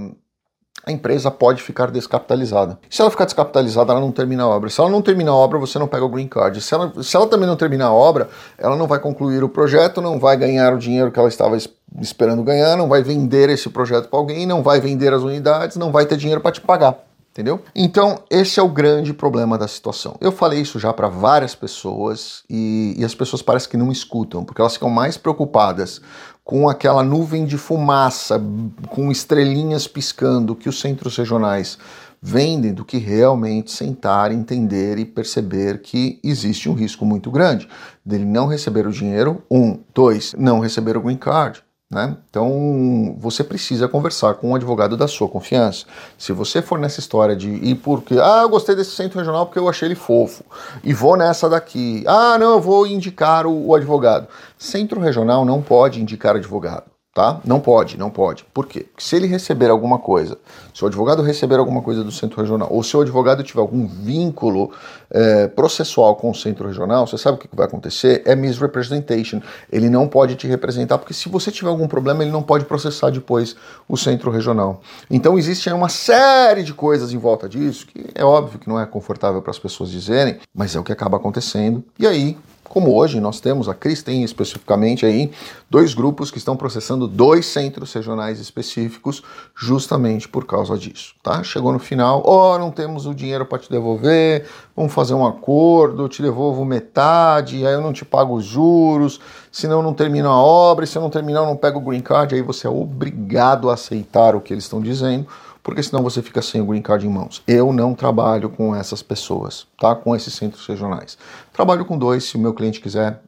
a 0.88 0.92
empresa 0.92 1.30
pode 1.30 1.62
ficar 1.62 1.92
descapitalizada. 1.92 2.80
Se 2.90 3.02
ela 3.02 3.12
ficar 3.12 3.26
descapitalizada, 3.26 3.92
ela 3.92 4.00
não 4.00 4.10
termina 4.10 4.44
a 4.44 4.48
obra. 4.48 4.70
Se 4.70 4.80
ela 4.80 4.90
não 4.90 5.02
termina 5.02 5.32
a 5.32 5.36
obra, 5.36 5.60
você 5.60 5.78
não 5.78 5.86
pega 5.86 6.06
o 6.06 6.08
green 6.08 6.30
card. 6.30 6.62
Se 6.62 6.74
ela, 6.74 6.94
se 7.04 7.14
ela 7.14 7.28
também 7.28 7.46
não 7.46 7.58
terminar 7.58 7.88
a 7.88 7.94
obra, 7.94 8.30
ela 8.58 8.78
não 8.78 8.88
vai 8.88 8.98
concluir 8.98 9.44
o 9.44 9.50
projeto, 9.50 10.02
não 10.02 10.18
vai 10.18 10.38
ganhar 10.38 10.74
o 10.74 10.78
dinheiro 10.78 11.12
que 11.12 11.20
ela 11.20 11.28
estava 11.28 11.58
esperando 12.00 12.42
ganhar, 12.42 12.78
não 12.78 12.88
vai 12.88 13.04
vender 13.04 13.50
esse 13.50 13.70
projeto 13.70 14.08
para 14.08 14.18
alguém, 14.18 14.46
não 14.46 14.64
vai 14.64 14.80
vender 14.80 15.14
as 15.14 15.24
unidades, 15.24 15.76
não 15.76 15.92
vai 15.92 16.06
ter 16.06 16.16
dinheiro 16.16 16.40
para 16.40 16.54
te 16.54 16.62
pagar 16.62 17.07
entendeu? 17.38 17.62
Então, 17.76 18.24
esse 18.32 18.60
é 18.60 18.64
o 18.64 18.68
grande 18.68 19.14
problema 19.14 19.60
da 19.60 19.68
situação. 19.68 20.18
Eu 20.20 20.32
falei 20.32 20.60
isso 20.60 20.80
já 20.80 20.92
para 20.92 21.08
várias 21.08 21.54
pessoas 21.54 22.44
e, 22.50 22.96
e, 22.98 23.06
as 23.06 23.14
pessoas 23.14 23.44
parecem 23.44 23.70
que 23.70 23.78
não 23.78 23.92
escutam, 23.92 24.44
porque 24.44 24.60
elas 24.60 24.74
ficam 24.74 24.90
mais 24.90 25.18
preocupadas 25.18 26.02
com 26.44 26.68
aquela 26.68 27.04
nuvem 27.04 27.46
de 27.46 27.56
fumaça, 27.56 28.42
com 28.90 29.12
estrelinhas 29.12 29.88
piscando 29.88 30.56
que 30.56 30.68
os 30.68 30.80
centros 30.80 31.16
regionais 31.16 31.78
vendem, 32.20 32.74
do 32.74 32.84
que 32.84 32.98
realmente 32.98 33.72
sentar, 33.72 34.32
entender 34.32 34.98
e 34.98 35.06
perceber 35.06 35.82
que 35.82 36.20
existe 36.24 36.68
um 36.68 36.74
risco 36.74 37.06
muito 37.06 37.30
grande 37.30 37.70
dele 38.04 38.26
não 38.26 38.48
receber 38.48 38.88
o 38.88 38.92
dinheiro, 38.92 39.44
um, 39.52 39.78
dois, 39.94 40.34
não 40.36 40.60
receber 40.60 40.98
o 40.98 41.02
green 41.02 41.18
card, 41.18 41.62
né? 41.90 42.18
Então 42.30 43.16
você 43.18 43.44
precisa 43.44 43.88
conversar 43.88 44.36
com 44.36 44.50
um 44.50 44.56
advogado 44.56 44.98
da 44.98 45.08
sua 45.08 45.30
confiança. 45.30 45.86
Se 46.18 46.34
você 46.34 46.62
for 46.62 46.78
nessa 46.78 47.00
história 47.00 47.36
de 47.36 47.50
ir 47.50 47.76
porque, 47.76 48.16
ah, 48.20 48.42
eu 48.42 48.50
gostei 48.50 48.76
desse 48.76 48.92
centro 48.92 49.20
regional 49.20 49.46
porque 49.46 49.60
eu 49.60 49.70
achei 49.70 49.88
ele 49.88 49.96
fofo, 49.96 50.44
e 50.84 50.94
vou 50.94 51.16
nessa 51.16 51.50
daqui, 51.50 52.04
ah, 52.06 52.38
não, 52.38 52.54
eu 52.56 52.62
vou 52.62 52.86
indicar 52.86 53.46
o, 53.46 53.68
o 53.68 53.76
advogado. 53.76 54.28
Centro 54.58 55.00
regional 55.00 55.46
não 55.46 55.62
pode 55.62 56.02
indicar 56.02 56.36
advogado 56.36 56.97
tá? 57.18 57.42
Não 57.44 57.60
pode, 57.60 57.98
não 57.98 58.12
pode. 58.12 58.46
Por 58.54 58.68
quê? 58.68 58.82
Porque 58.82 59.04
se 59.04 59.16
ele 59.16 59.26
receber 59.26 59.72
alguma 59.72 59.98
coisa, 59.98 60.38
se 60.72 60.84
o 60.84 60.88
advogado 60.88 61.24
receber 61.24 61.56
alguma 61.56 61.82
coisa 61.82 62.04
do 62.04 62.12
centro 62.12 62.40
regional, 62.40 62.68
ou 62.72 62.84
se 62.84 62.96
o 62.96 63.02
advogado 63.02 63.42
tiver 63.42 63.60
algum 63.60 63.88
vínculo 63.88 64.72
é, 65.10 65.48
processual 65.48 66.16
com 66.16 66.30
o 66.30 66.36
centro 66.36 66.68
regional, 66.68 67.08
você 67.08 67.18
sabe 67.18 67.38
o 67.38 67.40
que 67.40 67.48
vai 67.52 67.66
acontecer? 67.66 68.22
É 68.24 68.36
misrepresentation. 68.36 69.42
Ele 69.72 69.90
não 69.90 70.08
pode 70.08 70.36
te 70.36 70.46
representar, 70.46 71.00
porque 71.00 71.12
se 71.12 71.28
você 71.28 71.50
tiver 71.50 71.70
algum 71.70 71.88
problema, 71.88 72.22
ele 72.22 72.32
não 72.32 72.44
pode 72.44 72.66
processar 72.66 73.10
depois 73.10 73.56
o 73.90 73.98
centro 73.98 74.30
regional. 74.30 74.80
Então 75.10 75.40
existe 75.40 75.68
uma 75.72 75.90
série 75.90 76.62
de 76.62 76.74
coisas 76.76 77.12
em 77.12 77.18
volta 77.18 77.50
disso, 77.50 77.88
que 77.88 78.12
é 78.14 78.24
óbvio 78.24 78.60
que 78.60 78.70
não 78.70 78.80
é 78.80 78.86
confortável 78.86 79.42
para 79.42 79.50
as 79.50 79.58
pessoas 79.58 79.90
dizerem, 79.90 80.38
mas 80.54 80.76
é 80.76 80.80
o 80.80 80.84
que 80.84 80.92
acaba 80.92 81.18
acontecendo. 81.18 81.84
E 81.98 82.06
aí 82.06 82.38
como 82.70 82.96
hoje 82.96 83.20
nós 83.20 83.40
temos, 83.40 83.70
a 83.70 83.74
Cris 83.74 84.04
tem 84.04 84.24
especificamente 84.24 85.06
aí 85.06 85.32
dois 85.70 85.94
grupos 85.94 86.30
que 86.32 86.38
estão 86.38 86.56
processando 86.56 87.08
dois 87.08 87.46
centros 87.46 87.94
regionais 87.94 88.40
específicos 88.40 89.24
justamente 89.56 90.28
por 90.28 90.46
causa 90.46 90.78
disso, 90.78 91.14
tá? 91.24 91.44
Chegou 91.44 91.72
no 91.72 91.80
final, 91.80 92.22
ó, 92.26 92.56
oh, 92.56 92.60
não 92.60 92.72
temos 92.72 93.06
o 93.06 93.14
dinheiro 93.14 93.46
para 93.46 93.60
te 93.60 93.70
devolver, 93.70 94.46
vamos 94.76 94.94
fazer 94.94 95.14
um 95.14 95.26
acordo, 95.26 96.04
eu 96.04 96.10
te 96.10 96.22
devolvo 96.22 96.64
metade, 96.66 97.66
aí 97.66 97.74
eu 97.74 97.82
não 97.82 97.94
te 97.94 98.06
pago 98.06 98.36
os 98.36 98.46
juros, 98.46 99.20
senão 99.52 99.82
não 99.82 99.94
termina 99.94 100.30
a 100.30 100.42
obra, 100.42 100.86
e 100.86 100.88
se 100.88 100.98
eu 100.98 101.02
não 101.02 101.10
terminar 101.10 101.42
eu 101.42 101.46
não 101.46 101.56
pego 101.56 101.80
o 101.80 101.82
green 101.82 102.02
card, 102.02 102.36
aí 102.36 102.42
você 102.42 102.68
é 102.68 102.70
obrigado 102.70 103.70
a 103.70 103.74
aceitar 103.74 104.36
o 104.36 104.42
que 104.42 104.54
eles 104.54 104.64
estão 104.64 104.82
dizendo, 104.82 105.28
porque 105.68 105.84
senão 105.84 106.02
você 106.02 106.22
fica 106.22 106.42
sem 106.42 106.62
o 106.62 106.66
green 106.66 106.82
card 106.82 107.06
em 107.06 107.10
mãos. 107.10 107.44
Eu 107.46 107.74
não 107.74 107.94
trabalho 107.94 108.50
com 108.50 108.74
essas 108.74 109.04
pessoas, 109.04 109.68
tá? 109.78 109.94
Com 109.94 110.16
esses 110.16 110.34
centros 110.34 110.66
regionais. 110.66 111.18
Trabalho 111.52 111.84
com 111.84 111.98
dois, 111.98 112.24
se 112.24 112.38
o 112.38 112.40
meu 112.40 112.54
cliente 112.54 112.80
quiser 112.80 113.20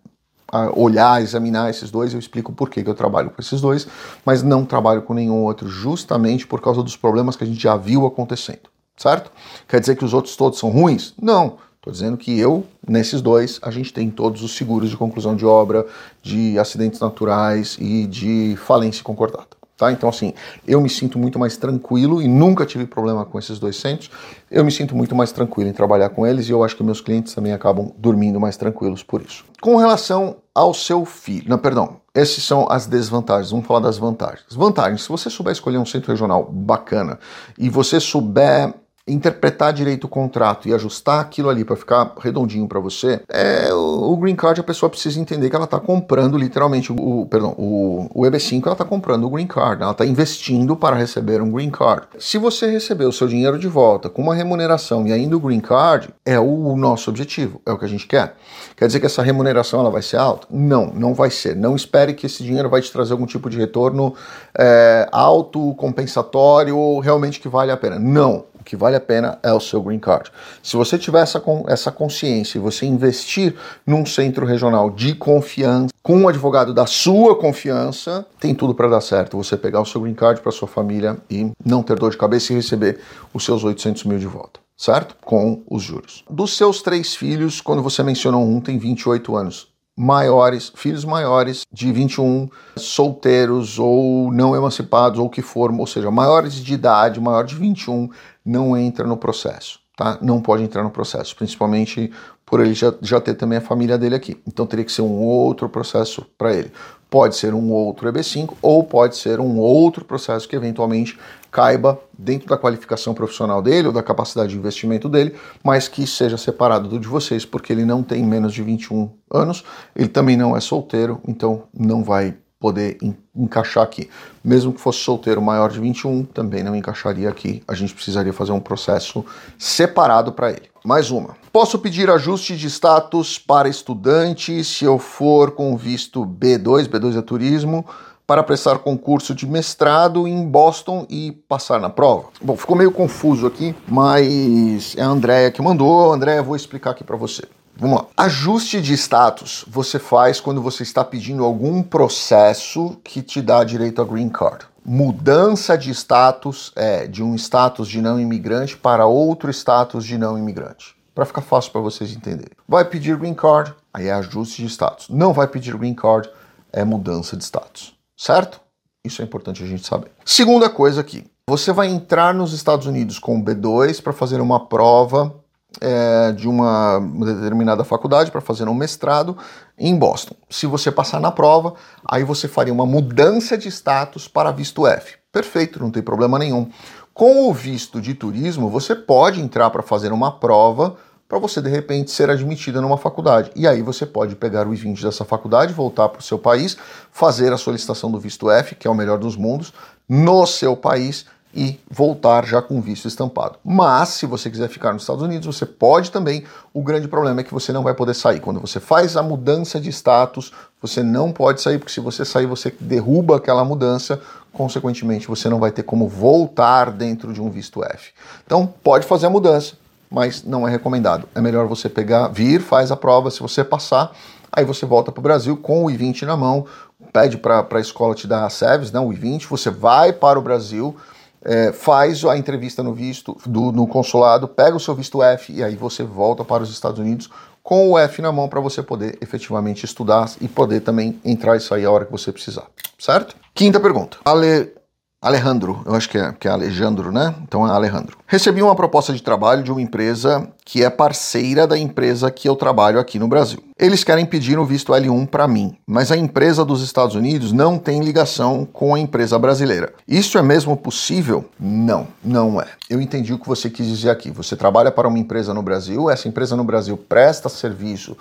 ah, 0.50 0.72
olhar, 0.74 1.22
examinar 1.22 1.70
esses 1.70 1.92
dois, 1.92 2.14
eu 2.14 2.20
explico 2.20 2.54
por 2.54 2.70
que 2.70 2.80
eu 2.80 2.96
trabalho 2.96 3.30
com 3.30 3.42
esses 3.42 3.60
dois, 3.60 3.86
mas 4.26 4.42
não 4.42 4.64
trabalho 4.64 5.02
com 5.02 5.14
nenhum 5.14 5.44
outro, 5.44 5.68
justamente 5.68 6.48
por 6.48 6.62
causa 6.62 6.82
dos 6.82 6.96
problemas 6.96 7.36
que 7.36 7.44
a 7.44 7.48
gente 7.48 7.62
já 7.62 7.76
viu 7.76 8.06
acontecendo, 8.06 8.70
certo? 8.96 9.30
Quer 9.68 9.82
dizer 9.82 9.98
que 9.98 10.06
os 10.06 10.14
outros 10.14 10.38
todos 10.38 10.60
são 10.60 10.70
ruins? 10.70 11.14
Não, 11.22 11.58
Estou 11.76 11.94
dizendo 11.94 12.18
que 12.18 12.38
eu, 12.38 12.66
nesses 12.86 13.22
dois, 13.22 13.58
a 13.62 13.72
gente 13.72 13.94
tem 13.94 14.10
todos 14.10 14.44
os 14.44 14.56
seguros 14.56 14.90
de 14.90 14.98
conclusão 14.98 15.34
de 15.34 15.46
obra, 15.46 15.86
de 16.22 16.60
acidentes 16.60 17.00
naturais 17.00 17.78
e 17.80 18.06
de 18.06 18.56
falência 18.58 19.02
concordada. 19.02 19.59
Tá? 19.80 19.94
Então, 19.94 20.10
assim, 20.10 20.34
eu 20.68 20.82
me 20.82 20.90
sinto 20.90 21.18
muito 21.18 21.40
mais 21.40 21.56
tranquilo 21.56 22.22
e 22.22 22.28
nunca 22.28 22.66
tive 22.66 22.86
problema 22.86 23.24
com 23.24 23.40
esses 23.40 23.60
dois 23.60 23.78
centros. 23.78 24.12
Eu 24.52 24.66
me 24.66 24.72
sinto 24.74 24.94
muito 24.94 25.16
mais 25.16 25.32
tranquilo 25.32 25.70
em 25.70 25.74
trabalhar 25.74 26.10
com 26.10 26.28
eles 26.28 26.50
e 26.50 26.52
eu 26.52 26.62
acho 26.62 26.76
que 26.76 26.84
meus 26.84 27.00
clientes 27.00 27.34
também 27.34 27.54
acabam 27.54 27.90
dormindo 27.98 28.42
mais 28.42 28.58
tranquilos 28.58 29.04
por 29.04 29.22
isso. 29.22 29.46
Com 29.62 29.78
relação 29.78 30.36
ao 30.54 30.74
seu 30.74 31.06
filho, 31.06 31.50
não, 31.50 31.58
perdão, 31.58 32.02
essas 32.14 32.44
são 32.44 32.68
as 32.70 32.88
desvantagens. 32.88 33.52
Vamos 33.52 33.66
falar 33.66 33.80
das 33.80 33.98
vantagens. 33.98 34.54
Vantagens: 34.54 35.04
se 35.04 35.08
você 35.08 35.30
souber 35.30 35.54
escolher 35.54 35.78
um 35.78 35.86
centro 35.86 36.12
regional 36.12 36.44
bacana 36.52 37.18
e 37.58 37.70
você 37.70 38.02
souber 38.02 38.74
interpretar 39.10 39.74
direito 39.74 40.06
o 40.06 40.08
contrato 40.08 40.68
e 40.68 40.74
ajustar 40.74 41.20
aquilo 41.20 41.50
ali 41.50 41.64
para 41.64 41.76
ficar 41.76 42.14
redondinho 42.20 42.68
para 42.68 42.80
você, 42.80 43.22
é, 43.30 43.74
o 43.74 44.16
green 44.18 44.36
card 44.36 44.60
a 44.60 44.64
pessoa 44.64 44.90
precisa 44.90 45.20
entender 45.20 45.50
que 45.50 45.56
ela 45.56 45.66
está 45.66 45.80
comprando 45.80 46.38
literalmente 46.38 46.92
o, 46.92 47.26
perdão, 47.26 47.56
o, 47.58 48.08
o 48.14 48.24
EB5 48.24 48.62
ela 48.64 48.74
está 48.74 48.86
comprando 48.86 49.26
o 49.26 49.30
green 49.30 49.48
card, 49.48 49.82
ela 49.82 49.92
está 49.92 50.06
investindo 50.06 50.76
para 50.76 50.96
receber 50.96 51.42
um 51.42 51.52
green 51.52 51.70
card. 51.70 52.08
Se 52.20 52.38
você 52.38 52.70
receber 52.70 53.06
o 53.06 53.12
seu 53.12 53.28
dinheiro 53.28 53.58
de 53.58 53.68
volta 53.68 54.10
com 54.10 54.22
uma 54.22 54.36
remuneração 54.36 55.06
e 55.08 55.14
ainda 55.14 55.36
o 55.36 55.40
green 55.40 55.60
card, 55.60 56.10
é 56.26 56.40
o 56.40 56.76
nosso 56.76 57.10
objetivo, 57.10 57.62
é 57.66 57.72
o 57.72 57.78
que 57.78 57.86
a 57.86 57.90
gente 57.90 58.08
quer. 58.08 58.36
Quer 58.76 58.88
dizer 58.88 59.00
que 59.00 59.06
essa 59.06 59.22
remuneração 59.22 59.80
ela 59.80 59.90
vai 59.90 60.02
ser 60.02 60.18
alta? 60.18 60.48
Não, 60.50 60.88
não 60.88 61.14
vai 61.14 61.30
ser. 61.30 61.56
Não 61.56 61.76
espere 61.76 62.14
que 62.14 62.26
esse 62.26 62.44
dinheiro 62.44 62.70
vai 62.70 62.82
te 62.82 62.92
trazer 62.92 63.14
algum 63.14 63.26
tipo 63.26 63.50
de 63.50 63.58
retorno 63.58 64.14
é, 64.58 65.08
alto, 65.12 65.74
compensatório, 65.76 67.00
realmente 67.00 67.40
que 67.40 67.50
vale 67.50 67.72
a 67.72 67.78
pena. 67.78 68.00
Não 68.00 68.46
que 68.70 68.76
vale 68.76 68.96
a 68.96 69.02
pena 69.02 69.40
é 69.42 69.52
o 69.52 69.60
seu 69.60 69.82
green 69.82 69.98
card. 69.98 70.32
Se 70.62 70.78
você 70.78 70.96
tiver 70.96 71.24
essa, 71.24 71.42
essa 71.68 71.92
consciência 71.92 72.60
e 72.60 72.62
você 72.62 72.86
investir 72.86 73.56
num 73.84 74.06
centro 74.06 74.46
regional 74.46 74.92
de 74.92 75.16
confiança, 75.16 75.90
com 76.04 76.16
um 76.16 76.28
advogado 76.28 76.72
da 76.72 76.86
sua 76.86 77.36
confiança, 77.36 78.28
tem 78.40 78.54
tudo 78.54 78.76
para 78.76 78.88
dar 78.88 79.02
certo. 79.02 79.38
Você 79.38 79.58
pegar 79.58 79.82
o 79.82 79.86
seu 79.88 80.02
green 80.02 80.14
card 80.14 80.40
para 80.42 80.52
sua 80.52 80.68
família 80.68 81.18
e 81.32 81.52
não 81.66 81.82
ter 81.82 81.98
dor 81.98 82.12
de 82.12 82.18
cabeça 82.18 82.54
e 82.54 82.58
receber 82.58 83.00
os 83.34 83.44
seus 83.44 83.64
800 83.64 84.04
mil 84.04 84.20
de 84.20 84.28
volta 84.28 84.60
certo? 84.78 85.14
Com 85.26 85.62
os 85.70 85.84
juros. 85.84 86.24
Dos 86.30 86.56
seus 86.56 86.82
três 86.82 87.14
filhos, 87.14 87.60
quando 87.60 87.84
você 87.84 88.02
mencionou 88.02 88.42
um, 88.42 88.62
tem 88.62 88.78
28 88.78 89.36
anos 89.36 89.68
maiores, 90.00 90.72
filhos 90.76 91.04
maiores 91.04 91.64
de 91.70 91.92
21, 91.92 92.48
solteiros 92.78 93.78
ou 93.78 94.32
não 94.32 94.56
emancipados 94.56 95.20
ou 95.20 95.30
que 95.30 95.42
for, 95.42 95.74
ou 95.78 95.86
seja, 95.86 96.10
maiores 96.10 96.56
de 96.56 96.74
idade, 96.74 97.20
maior 97.20 97.44
de 97.44 97.54
21, 97.56 98.10
não 98.46 98.78
entra 98.78 99.06
no 99.06 99.18
processo, 99.18 99.78
tá? 100.00 100.18
Não 100.22 100.42
pode 100.42 100.64
entrar 100.64 100.82
no 100.82 100.90
processo, 100.90 101.36
principalmente 101.36 102.10
por 102.46 102.62
ele 102.62 102.74
já, 102.74 102.94
já 103.02 103.20
ter 103.20 103.34
também 103.34 103.58
a 103.58 103.62
família 103.62 103.98
dele 103.98 104.16
aqui. 104.16 104.42
Então 104.48 104.66
teria 104.66 104.86
que 104.86 104.94
ser 104.94 105.02
um 105.02 105.20
outro 105.20 105.68
processo 105.68 106.26
para 106.38 106.56
ele. 106.56 106.72
Pode 107.10 107.36
ser 107.36 107.54
um 107.54 107.70
outro 107.70 108.10
EB5 108.10 108.54
ou 108.62 108.82
pode 108.82 109.18
ser 109.18 109.42
um 109.42 109.58
outro 109.58 110.06
processo 110.06 110.48
que 110.48 110.56
eventualmente 110.56 111.20
caiba 111.52 112.00
dentro 112.18 112.48
da 112.48 112.58
qualificação 112.58 113.14
profissional 113.14 113.62
dele 113.62 113.88
ou 113.88 113.94
da 113.94 114.02
capacidade 114.02 114.52
de 114.52 114.58
investimento 114.58 115.10
dele, 115.10 115.36
mas 115.62 115.90
que 115.90 116.08
seja 116.08 116.38
separado 116.38 116.88
do 116.88 116.98
de 116.98 117.08
vocês, 117.08 117.44
porque 117.44 117.74
ele 117.74 117.84
não 117.84 118.02
tem 118.02 118.24
menos 118.24 118.54
de 118.54 118.64
21 118.64 119.10
anos, 119.30 119.66
ele 119.94 120.08
também 120.08 120.38
não 120.38 120.56
é 120.56 120.62
solteiro, 120.62 121.20
então 121.28 121.64
não 121.78 122.06
vai 122.06 122.38
poder 122.60 122.98
encaixar 123.34 123.84
aqui. 123.84 124.10
Mesmo 124.44 124.74
que 124.74 124.82
fosse 124.82 125.00
solteiro 125.00 125.42
maior 125.42 125.70
de 125.70 125.80
21, 125.80 126.26
também 126.26 126.62
não 126.62 126.76
encaixaria 126.76 127.30
aqui. 127.30 127.64
A 127.68 127.74
gente 127.74 127.94
precisaria 127.94 128.34
fazer 128.34 128.52
um 128.52 128.60
processo 128.60 129.26
separado 129.58 130.34
para 130.34 130.52
ele. 130.52 130.70
Mais 130.84 131.10
uma. 131.10 131.36
Posso 131.52 131.80
pedir 131.80 132.10
ajuste 132.10 132.58
de 132.58 132.68
status 132.68 133.38
para 133.40 133.70
estudante 133.70 134.64
se 134.64 134.86
eu 134.86 135.00
for 135.00 135.52
com 135.52 135.76
visto 135.78 136.26
B2, 136.26 136.88
B2 136.88 137.18
é 137.18 137.22
turismo, 137.22 137.86
para 138.28 138.44
prestar 138.44 138.78
concurso 138.80 139.34
de 139.34 139.48
mestrado 139.48 140.28
em 140.28 140.46
Boston 140.46 141.06
e 141.10 141.32
passar 141.48 141.80
na 141.80 141.90
prova? 141.90 142.26
Bom, 142.40 142.56
ficou 142.56 142.76
meio 142.76 142.92
confuso 142.92 143.48
aqui, 143.48 143.76
mas 143.88 144.96
é 144.96 145.02
a 145.02 145.08
Andrea 145.08 145.50
que 145.50 145.62
mandou. 145.62 146.14
Andrea, 146.14 146.44
vou 146.44 146.56
explicar 146.56 146.92
aqui 146.92 147.04
para 147.04 147.18
você. 147.18 147.44
Vamos 147.80 148.00
lá. 148.00 148.08
Ajuste 148.18 148.82
de 148.82 148.94
status 148.94 149.64
você 149.66 149.98
faz 149.98 150.42
quando 150.42 150.62
você 150.62 150.84
está 150.84 151.02
pedindo 151.02 151.46
algum 151.46 151.82
processo 151.82 152.98
que 153.06 153.22
te 153.22 153.42
dá 153.42 153.64
direito 153.64 154.02
a 154.02 154.06
green 154.06 154.28
card. 154.28 154.66
Mudança 154.84 155.78
de 155.78 155.90
status 155.92 156.74
é 156.76 157.08
de 157.08 157.24
um 157.24 157.36
status 157.36 157.88
de 157.88 158.02
não 158.02 158.20
imigrante 158.20 158.76
para 158.76 159.06
outro 159.06 159.50
status 159.50 160.04
de 160.04 160.18
não 160.18 160.38
imigrante. 160.38 160.94
Para 161.16 161.26
ficar 161.26 161.42
fácil 161.42 161.72
para 161.72 161.80
vocês 161.80 162.12
entenderem. 162.12 162.52
Vai 162.68 162.84
pedir 162.84 163.16
green 163.16 163.34
card, 163.34 163.74
aí 163.94 164.08
é 164.08 164.12
ajuste 164.12 164.62
de 164.62 164.68
status. 164.68 165.08
Não 165.08 165.32
vai 165.32 165.48
pedir 165.48 165.78
green 165.78 165.96
card, 165.96 166.30
é 166.74 166.84
mudança 166.84 167.38
de 167.38 167.46
status. 167.46 167.94
Certo? 168.18 168.60
Isso 169.06 169.22
é 169.22 169.26
importante 169.26 169.64
a 169.64 169.66
gente 169.66 169.88
saber. 169.88 170.12
Segunda 170.26 170.70
coisa 170.70 171.00
aqui. 171.00 171.26
Você 171.50 171.72
vai 171.72 171.88
entrar 171.88 172.34
nos 172.34 172.52
Estados 172.52 172.86
Unidos 172.86 173.18
com 173.18 173.40
o 173.40 173.44
B2 173.44 174.02
para 174.02 174.12
fazer 174.12 174.42
uma 174.42 174.68
prova 174.68 175.34
é, 175.80 176.32
de 176.32 176.48
uma 176.48 177.00
determinada 177.20 177.84
faculdade 177.84 178.32
para 178.32 178.42
fazer 178.42 178.68
um 178.68 178.74
mestrado 178.74 179.38
em 179.78 179.96
Boston. 179.96 180.36
Se 180.50 180.66
você 180.66 180.92
passar 180.92 181.20
na 181.20 181.32
prova, 181.32 181.76
aí 182.06 182.24
você 182.24 182.48
faria 182.48 182.74
uma 182.74 182.86
mudança 182.86 183.58
de 183.58 183.68
status 183.68 184.28
para 184.28 184.52
visto 184.52 184.88
F. 184.88 185.18
Perfeito, 185.32 185.80
não 185.80 185.92
tem 185.92 186.02
problema 186.02 186.40
nenhum. 186.40 186.70
Com 187.14 187.50
o 187.50 187.54
visto 187.54 188.02
de 188.02 188.14
turismo, 188.14 188.70
você 188.70 188.96
pode 188.96 189.42
entrar 189.42 189.70
para 189.70 189.84
fazer 189.84 190.12
uma 190.12 190.32
prova 190.32 190.96
para 191.28 191.38
você 191.38 191.62
de 191.62 191.70
repente 191.70 192.10
ser 192.10 192.32
admitida 192.32 192.82
numa 192.82 192.98
faculdade. 192.98 193.52
E 193.56 193.68
aí 193.68 193.84
você 193.84 194.04
pode 194.04 194.36
pegar 194.36 194.68
o 194.68 194.74
I-20 194.74 195.04
dessa 195.04 195.24
faculdade, 195.24 195.72
voltar 195.72 196.10
para 196.10 196.20
o 196.20 196.24
seu 196.24 196.40
país, 196.40 196.76
fazer 197.12 197.54
a 197.54 197.58
solicitação 197.58 198.10
do 198.10 198.20
visto 198.20 198.50
F, 198.50 198.74
que 198.74 198.88
é 198.88 198.90
o 198.90 198.96
melhor 198.96 199.20
dos 199.20 199.38
mundos, 199.38 199.72
no 200.08 200.48
seu 200.48 200.76
país 200.76 201.28
e 201.54 201.80
voltar 201.90 202.46
já 202.46 202.62
com 202.62 202.80
visto 202.80 203.08
estampado. 203.08 203.58
Mas, 203.64 204.10
se 204.10 204.26
você 204.26 204.50
quiser 204.50 204.70
ficar 204.70 204.94
nos 204.94 205.02
Estados 205.02 205.24
Unidos, 205.24 205.56
você 205.56 205.66
pode 205.66 206.12
também. 206.12 206.44
O 206.74 206.84
grande 206.84 207.08
problema 207.08 207.42
é 207.42 207.44
que 207.44 207.54
você 207.54 207.74
não 207.74 207.82
vai 207.82 207.94
poder 207.94 208.14
sair. 208.14 208.40
Quando 208.40 208.60
você 208.60 208.80
faz 208.80 209.18
a 209.18 209.24
mudança 209.24 209.80
de 209.80 209.90
status, 209.90 210.52
você 210.82 211.02
não 211.02 211.32
pode 211.32 211.62
sair, 211.62 211.80
porque 211.80 211.92
se 211.92 212.00
você 212.00 212.24
sair, 212.24 212.46
você 212.46 212.74
derruba 212.80 213.38
aquela 213.38 213.66
mudança, 213.66 214.22
consequentemente, 214.54 215.28
você 215.28 215.50
não 215.50 215.60
vai 215.60 215.72
ter 215.72 215.84
como 215.84 216.08
voltar 216.08 216.92
dentro 216.92 217.34
de 217.34 217.42
um 217.42 217.50
visto 217.50 217.84
F. 217.84 218.12
Então, 218.46 218.72
pode 218.84 219.08
fazer 219.08 219.26
a 219.26 219.30
mudança, 219.30 219.74
mas 220.10 220.44
não 220.44 220.68
é 220.68 220.72
recomendado. 220.72 221.28
É 221.34 221.42
melhor 221.42 221.68
você 221.68 221.90
pegar, 221.90 222.28
vir, 222.28 222.62
faz 222.62 222.92
a 222.92 222.96
prova, 222.96 223.32
se 223.32 223.40
você 223.40 223.64
passar, 223.64 224.12
aí 224.52 224.64
você 224.64 224.86
volta 224.86 225.12
para 225.12 225.20
o 225.20 225.24
Brasil 225.24 225.58
com 225.58 225.86
o 225.86 225.90
I-20 225.90 226.24
na 226.24 226.38
mão, 226.38 226.66
pede 227.12 227.38
para 227.38 227.66
a 227.70 227.80
escola 227.80 228.14
te 228.14 228.28
dar 228.28 228.46
a 228.46 228.50
SEVES, 228.50 228.92
né, 228.92 229.00
o 229.00 229.12
I-20, 229.12 229.48
você 229.48 229.72
vai 229.72 230.14
para 230.14 230.38
o 230.38 230.42
Brasil 230.42 230.96
é, 231.44 231.72
faz 231.72 232.24
a 232.26 232.38
entrevista 232.38 232.84
no 232.84 232.94
visto 232.94 233.38
do, 233.46 233.72
no 233.72 233.88
consulado, 233.88 234.48
pega 234.48 234.76
o 234.76 234.80
seu 234.80 234.94
visto 234.94 235.24
F 235.24 235.54
e 235.54 235.64
aí 235.64 235.76
você 235.76 236.04
volta 236.04 236.44
para 236.44 236.64
os 236.64 236.72
Estados 236.72 237.00
Unidos 237.00 237.30
com 237.64 237.92
o 237.92 238.00
F 238.00 238.22
na 238.22 238.32
mão 238.32 238.48
para 238.48 238.60
você 238.60 238.82
poder 238.82 239.18
efetivamente 239.22 239.86
estudar 239.86 240.32
e 240.42 240.48
poder 240.48 240.82
também 240.82 241.20
entrar 241.24 241.56
e 241.56 241.60
sair 241.60 241.86
a 241.86 241.92
hora 241.92 242.06
que 242.06 242.12
você 242.12 242.32
precisar, 242.32 242.66
certo? 242.98 243.36
Quinta 243.54 243.80
pergunta. 243.80 244.18
Ale, 244.26 244.74
Alejandro, 245.22 245.82
eu 245.86 245.94
acho 245.96 246.10
que 246.10 246.18
é, 246.18 246.32
que 246.32 246.48
é 246.48 246.52
Alejandro, 246.52 247.12
né? 247.12 247.36
Então 247.44 247.68
é 247.68 247.70
Alejandro. 247.70 248.18
Recebi 248.26 248.64
uma 248.64 248.74
proposta 248.74 249.12
de 249.12 249.22
trabalho 249.22 249.62
de 249.62 249.70
uma 249.70 249.82
empresa 249.82 250.48
que 250.64 250.82
é 250.82 250.90
parceira 250.90 251.68
da 251.68 251.78
empresa 251.78 252.32
que 252.32 252.48
eu 252.48 252.56
trabalho 252.56 252.98
aqui 252.98 253.20
no 253.20 253.28
Brasil. 253.28 253.62
Eles 253.78 254.02
querem 254.02 254.26
pedir 254.26 254.58
um 254.58 254.64
visto 254.64 254.94
L1 254.94 255.28
para 255.28 255.46
mim, 255.46 255.76
mas 255.86 256.10
a 256.10 256.16
empresa 256.16 256.64
dos 256.64 256.82
Estados 256.82 257.16
Unidos 257.16 257.52
não 257.52 257.78
tem 257.78 258.00
ligação 258.00 258.66
com 258.72 258.96
a 258.96 259.00
empresa 259.00 259.38
brasileira. 259.38 259.92
Isso 260.08 260.38
é 260.38 260.42
mesmo 260.42 260.78
possível? 260.78 261.44
Não, 261.60 262.08
não 262.24 262.62
é. 262.62 262.68
Eu 262.90 263.02
entendi 263.02 263.34
o 263.34 263.40
que 263.40 263.48
você 263.48 263.70
quis 263.70 263.88
dizer 263.88 264.12
aqui. 264.12 264.32
Você 264.32 264.56
trabalha 264.56 264.90
para 264.90 265.10
uma 265.10 265.20
empresa 265.20 265.54
no 265.54 265.62
Brasil, 265.62 266.10
essa 266.10 266.30
empresa 266.30 266.56
no 266.56 266.64
Brasil 266.64 266.96
presta 266.96 267.50
serviço 267.50 268.16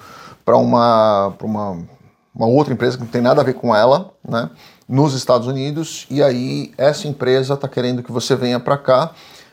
para 0.45 0.57
uma, 0.57 1.33
uma, 1.40 1.78
uma 2.35 2.47
outra 2.49 2.75
empresa 2.75 2.97
que 2.97 3.05
não 3.05 3.11
tem 3.11 3.23
nada 3.23 3.40
a 3.40 3.45
ver 3.45 3.55
com 3.55 3.73
ela, 3.73 4.11
né? 4.28 4.50
Nos 4.88 5.14
Estados 5.14 5.47
Unidos 5.47 6.07
e 6.11 6.23
aí 6.23 6.73
essa 6.78 7.07
empresa 7.07 7.54
está 7.54 7.68
querendo 7.68 8.02
que 8.02 8.11
você 8.11 8.35
venha 8.35 8.59
para 8.59 8.78
cá 8.78 9.12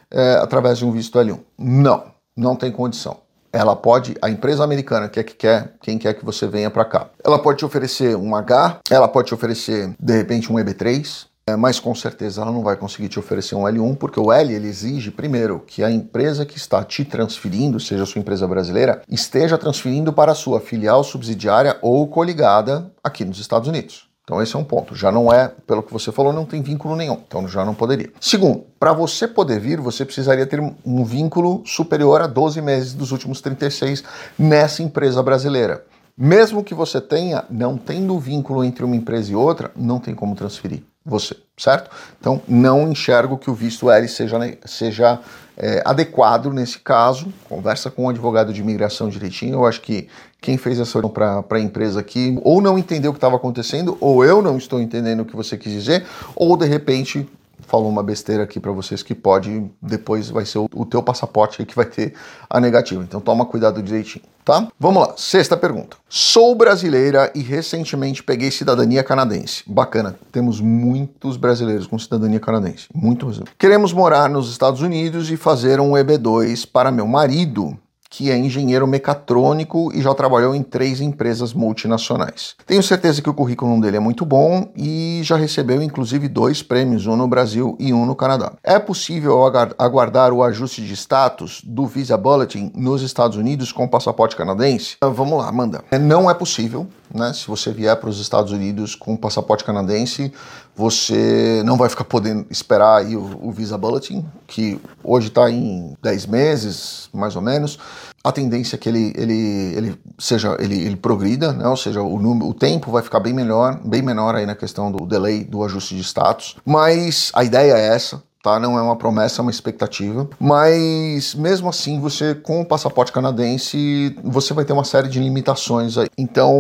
é, 0.10 0.36
através 0.36 0.78
de 0.78 0.86
um 0.86 0.92
visto 0.92 1.20
L1. 1.20 1.40
Não, 1.58 2.06
não 2.38 2.56
tem 2.56 2.72
condição. 2.72 3.18
Ela 3.52 3.76
pode, 3.76 4.16
a 4.22 4.30
empresa 4.30 4.64
americana 4.64 5.08
que 5.10 5.20
é 5.20 5.24
que 5.24 5.34
quer, 5.34 5.74
quem 5.82 5.98
quer 5.98 6.14
que 6.14 6.26
você 6.26 6.48
venha 6.48 6.70
para 6.70 6.86
cá. 6.86 7.10
Ela 7.24 7.40
pode 7.40 7.60
te 7.60 7.66
oferecer 7.66 8.16
um 8.16 8.36
H, 8.36 8.80
ela 8.90 9.08
pode 9.08 9.28
te 9.28 9.34
oferecer 9.34 9.94
de 10.00 10.14
repente 10.14 10.52
um 10.52 10.56
EB3, 10.56 11.26
é, 11.48 11.56
mas 11.56 11.80
com 11.80 11.94
certeza 11.94 12.42
ela 12.42 12.52
não 12.52 12.64
vai 12.64 12.76
conseguir 12.76 13.08
te 13.08 13.20
oferecer 13.20 13.56
um 13.56 13.64
L1, 13.64 13.98
porque 13.98 14.20
o 14.20 14.32
L 14.32 14.54
ele 14.54 14.68
exige 14.68 15.12
primeiro 15.12 15.64
que 15.66 15.84
a 15.84 15.92
empresa 15.92 16.46
que 16.46 16.58
está 16.58 16.84
te 16.84 17.06
transferindo, 17.06 17.80
seja 17.80 18.04
a 18.04 18.06
sua 18.06 18.20
empresa 18.20 18.48
brasileira, 18.48 19.02
esteja 19.08 19.58
transferindo 19.58 20.12
para 20.12 20.32
a 20.32 20.36
sua 20.36 20.60
filial 20.60 21.04
subsidiária 21.04 21.78
ou 21.82 22.08
coligada 22.08 22.92
aqui 23.04 23.24
nos 23.24 23.40
Estados 23.40 23.70
Unidos 23.70 24.05
Então 24.26 24.42
esse 24.42 24.56
é 24.56 24.60
um 24.60 24.64
ponto. 24.64 24.96
Já 24.96 25.12
não 25.12 25.32
é, 25.32 25.48
pelo 25.68 25.84
que 25.84 25.94
você 25.94 26.12
falou, 26.12 26.34
não 26.34 26.46
tem 26.46 26.62
vínculo 26.62 26.96
nenhum. 26.96 27.22
Então 27.28 27.48
já 27.48 27.64
não 27.64 27.76
poderia. 27.76 28.12
Segundo, 28.20 28.66
para 28.80 28.92
você 28.92 29.28
poder 29.28 29.60
vir, 29.60 29.80
você 29.80 30.04
precisaria 30.04 30.48
ter 30.48 30.60
um 30.60 31.06
vínculo 31.06 31.62
superior 31.64 32.22
a 32.22 32.28
12 32.28 32.60
meses 32.60 32.94
dos 32.94 33.12
últimos 33.12 33.40
36 33.40 34.04
nessa 34.38 34.82
empresa 34.82 35.22
brasileira. 35.22 35.86
Mesmo 36.18 36.64
que 36.64 36.74
você 36.74 37.00
tenha, 37.00 37.46
não 37.50 37.78
tendo 37.78 38.18
vínculo 38.18 38.64
entre 38.64 38.84
uma 38.84 38.96
empresa 38.96 39.32
e 39.32 39.36
outra, 39.36 39.70
não 39.76 40.00
tem 40.00 40.16
como 40.16 40.36
transferir 40.36 40.82
você, 41.06 41.36
certo? 41.56 41.92
Então, 42.20 42.42
não 42.48 42.90
enxergo 42.90 43.38
que 43.38 43.50
o 43.50 43.54
visto 43.54 43.92
L 43.92 44.08
seja, 44.08 44.38
seja 44.66 45.20
é, 45.58 45.82
adequado 45.86 46.52
nesse 46.52 46.80
caso. 46.80 47.28
Conversa 47.48 47.90
com 47.90 48.06
o 48.06 48.10
advogado 48.10 48.54
de 48.54 48.62
imigração 48.62 49.10
direitinho. 49.10 49.56
Eu 49.56 49.66
acho 49.66 49.82
que 49.82 50.08
quem 50.42 50.58
fez 50.58 50.80
essa 50.80 51.02
para 51.10 51.44
a 51.50 51.60
empresa 51.60 52.00
aqui 52.00 52.40
ou 52.44 52.62
não 52.62 52.78
entendeu 52.78 53.12
o 53.12 53.14
que 53.14 53.18
estava 53.18 53.36
acontecendo, 53.36 53.98
ou 54.00 54.24
eu 54.24 54.42
não 54.42 54.58
estou 54.58 54.80
entendendo 54.80 55.22
o 55.22 55.26
que 55.26 55.36
você 55.36 55.58
quis 55.58 55.72
dizer, 55.72 56.06
ou 56.36 56.56
de 56.56 56.66
repente 56.66 57.28
falou 57.62 57.90
uma 57.90 58.04
besteira 58.04 58.44
aqui 58.44 58.60
para 58.60 58.72
vocês 58.72 59.04
que 59.04 59.16
pode 59.16 59.70
depois 59.82 60.30
vai 60.30 60.46
ser 60.46 60.60
o, 60.60 60.70
o 60.74 60.86
teu 60.86 61.02
passaporte 61.02 61.66
que 61.66 61.76
vai 61.76 61.86
ter 61.86 62.14
a 62.50 62.60
negativa. 62.60 63.04
Então 63.04 63.20
toma 63.20 63.46
cuidado 63.46 63.82
direitinho, 63.82 64.24
tá? 64.44 64.68
Vamos 64.80 65.08
lá. 65.08 65.14
Sexta 65.18 65.58
pergunta. 65.58 65.98
Sou 66.10 66.56
brasileira 66.56 67.32
e 67.36 67.42
recentemente 67.42 68.24
peguei 68.24 68.52
cidadania 68.52 69.04
canadense. 69.04 69.64
Bacana. 69.68 70.16
Temos 70.32 70.60
muitos 70.62 71.38
brasileiros 71.38 71.88
com 71.88 71.98
cidadania 71.98 72.40
canadense. 72.40 72.88
Muitos. 72.94 73.42
Queremos 73.58 73.94
morar 73.94 74.30
nos 74.30 74.50
Estados 74.52 74.82
Unidos 74.82 75.30
e 75.32 75.38
fazer 75.38 75.80
um 75.80 75.92
EB2 75.92 76.68
para 76.72 76.92
meu 76.92 77.08
marido 77.08 77.78
que 78.16 78.32
é 78.32 78.38
engenheiro 78.38 78.88
mecatrônico 78.88 79.92
e 79.94 80.02
já 80.02 80.14
trabalhou 80.14 80.56
em 80.56 80.64
três 80.64 81.02
empresas 81.02 81.54
multinacionais. 81.54 82.56
Tenho 82.66 82.82
certeza 82.82 83.22
que 83.22 83.30
o 83.30 83.34
currículo 83.34 83.82
dele 83.82 83.98
é 83.98 84.00
muito 84.00 84.26
bom 84.26 84.70
e 84.74 85.20
já 85.22 85.36
recebeu 85.36 85.82
inclusive 85.82 86.30
dois 86.30 86.64
prêmios, 86.64 87.06
um 87.08 87.18
no 87.18 87.28
Brasil 87.28 87.76
e 87.78 87.94
um 87.94 88.06
no 88.06 88.16
Canadá. 88.16 88.54
É 88.64 88.80
possível 88.80 89.38
aguardar 89.78 90.32
o 90.32 90.42
ajuste 90.42 90.82
de 90.82 90.94
status 90.94 91.62
do 91.66 91.86
Visa 91.86 92.16
Bulletin 92.16 92.72
nos 92.74 93.02
Estados 93.02 93.36
Unidos 93.36 93.74
com 93.74 93.86
passaporte 93.86 94.38
canadense? 94.38 94.96
Ah, 95.02 95.10
vamos 95.10 95.38
lá, 95.38 95.52
manda. 95.52 95.84
É, 95.92 96.00
não 96.00 96.32
é 96.32 96.34
possível, 96.34 96.88
né? 97.14 97.34
Se 97.34 97.48
você 97.48 97.72
vier 97.72 97.96
para 97.98 98.10
os 98.10 98.20
Estados 98.20 98.52
Unidos 98.52 98.96
com 98.96 99.16
passaporte 99.16 99.64
canadense, 99.64 100.32
você 100.76 101.62
não 101.66 101.78
vai 101.78 101.90
ficar 101.90 102.04
podendo 102.04 102.46
esperar 102.50 102.98
aí 102.98 103.16
o, 103.16 103.40
o 103.42 103.52
Visa 103.52 103.78
Bulletin, 103.78 104.26
que 104.48 104.80
hoje 105.04 105.28
está 105.28 105.50
em 105.50 105.96
10 106.02 106.26
meses, 106.26 107.10
mais 107.14 107.36
ou 107.36 107.42
menos 107.42 107.80
a 108.26 108.32
tendência 108.32 108.76
é 108.76 108.80
que 108.80 108.90
ele, 108.90 109.14
ele, 109.16 109.74
ele 109.76 110.00
seja 110.18 110.58
ele, 110.60 110.84
ele 110.84 110.96
progrida, 110.96 111.54
né? 111.54 111.68
ou 111.68 111.78
seja, 111.78 112.02
o, 112.02 112.20
número, 112.20 112.50
o 112.50 112.56
tempo 112.56 112.90
vai 112.90 113.04
ficar 113.04 113.20
bem 113.20 113.32
melhor, 113.32 113.80
bem 113.86 114.02
menor 114.02 114.34
aí 114.34 114.48
na 114.48 114.56
questão 114.56 114.92
do 114.92 115.06
delay 115.06 115.44
do 115.44 115.64
ajuste 115.64 115.96
de 115.96 116.02
status. 116.02 116.56
Mas 116.66 117.32
a 117.36 117.44
ideia 117.44 117.74
é 117.74 117.94
essa, 117.94 118.24
tá? 118.46 118.60
Não 118.60 118.78
é 118.78 118.82
uma 118.82 118.96
promessa, 118.96 119.42
é 119.42 119.44
uma 119.44 119.50
expectativa. 119.50 120.30
Mas 120.40 121.34
mesmo 121.34 121.68
assim, 121.68 122.00
você 122.00 122.36
com 122.36 122.62
o 122.62 122.66
passaporte 122.66 123.12
canadense, 123.12 124.16
você 124.24 124.54
vai 124.54 124.64
ter 124.64 124.72
uma 124.72 124.84
série 124.84 125.10
de 125.10 125.20
limitações 125.20 125.98
aí. 125.98 126.08
Então, 126.16 126.54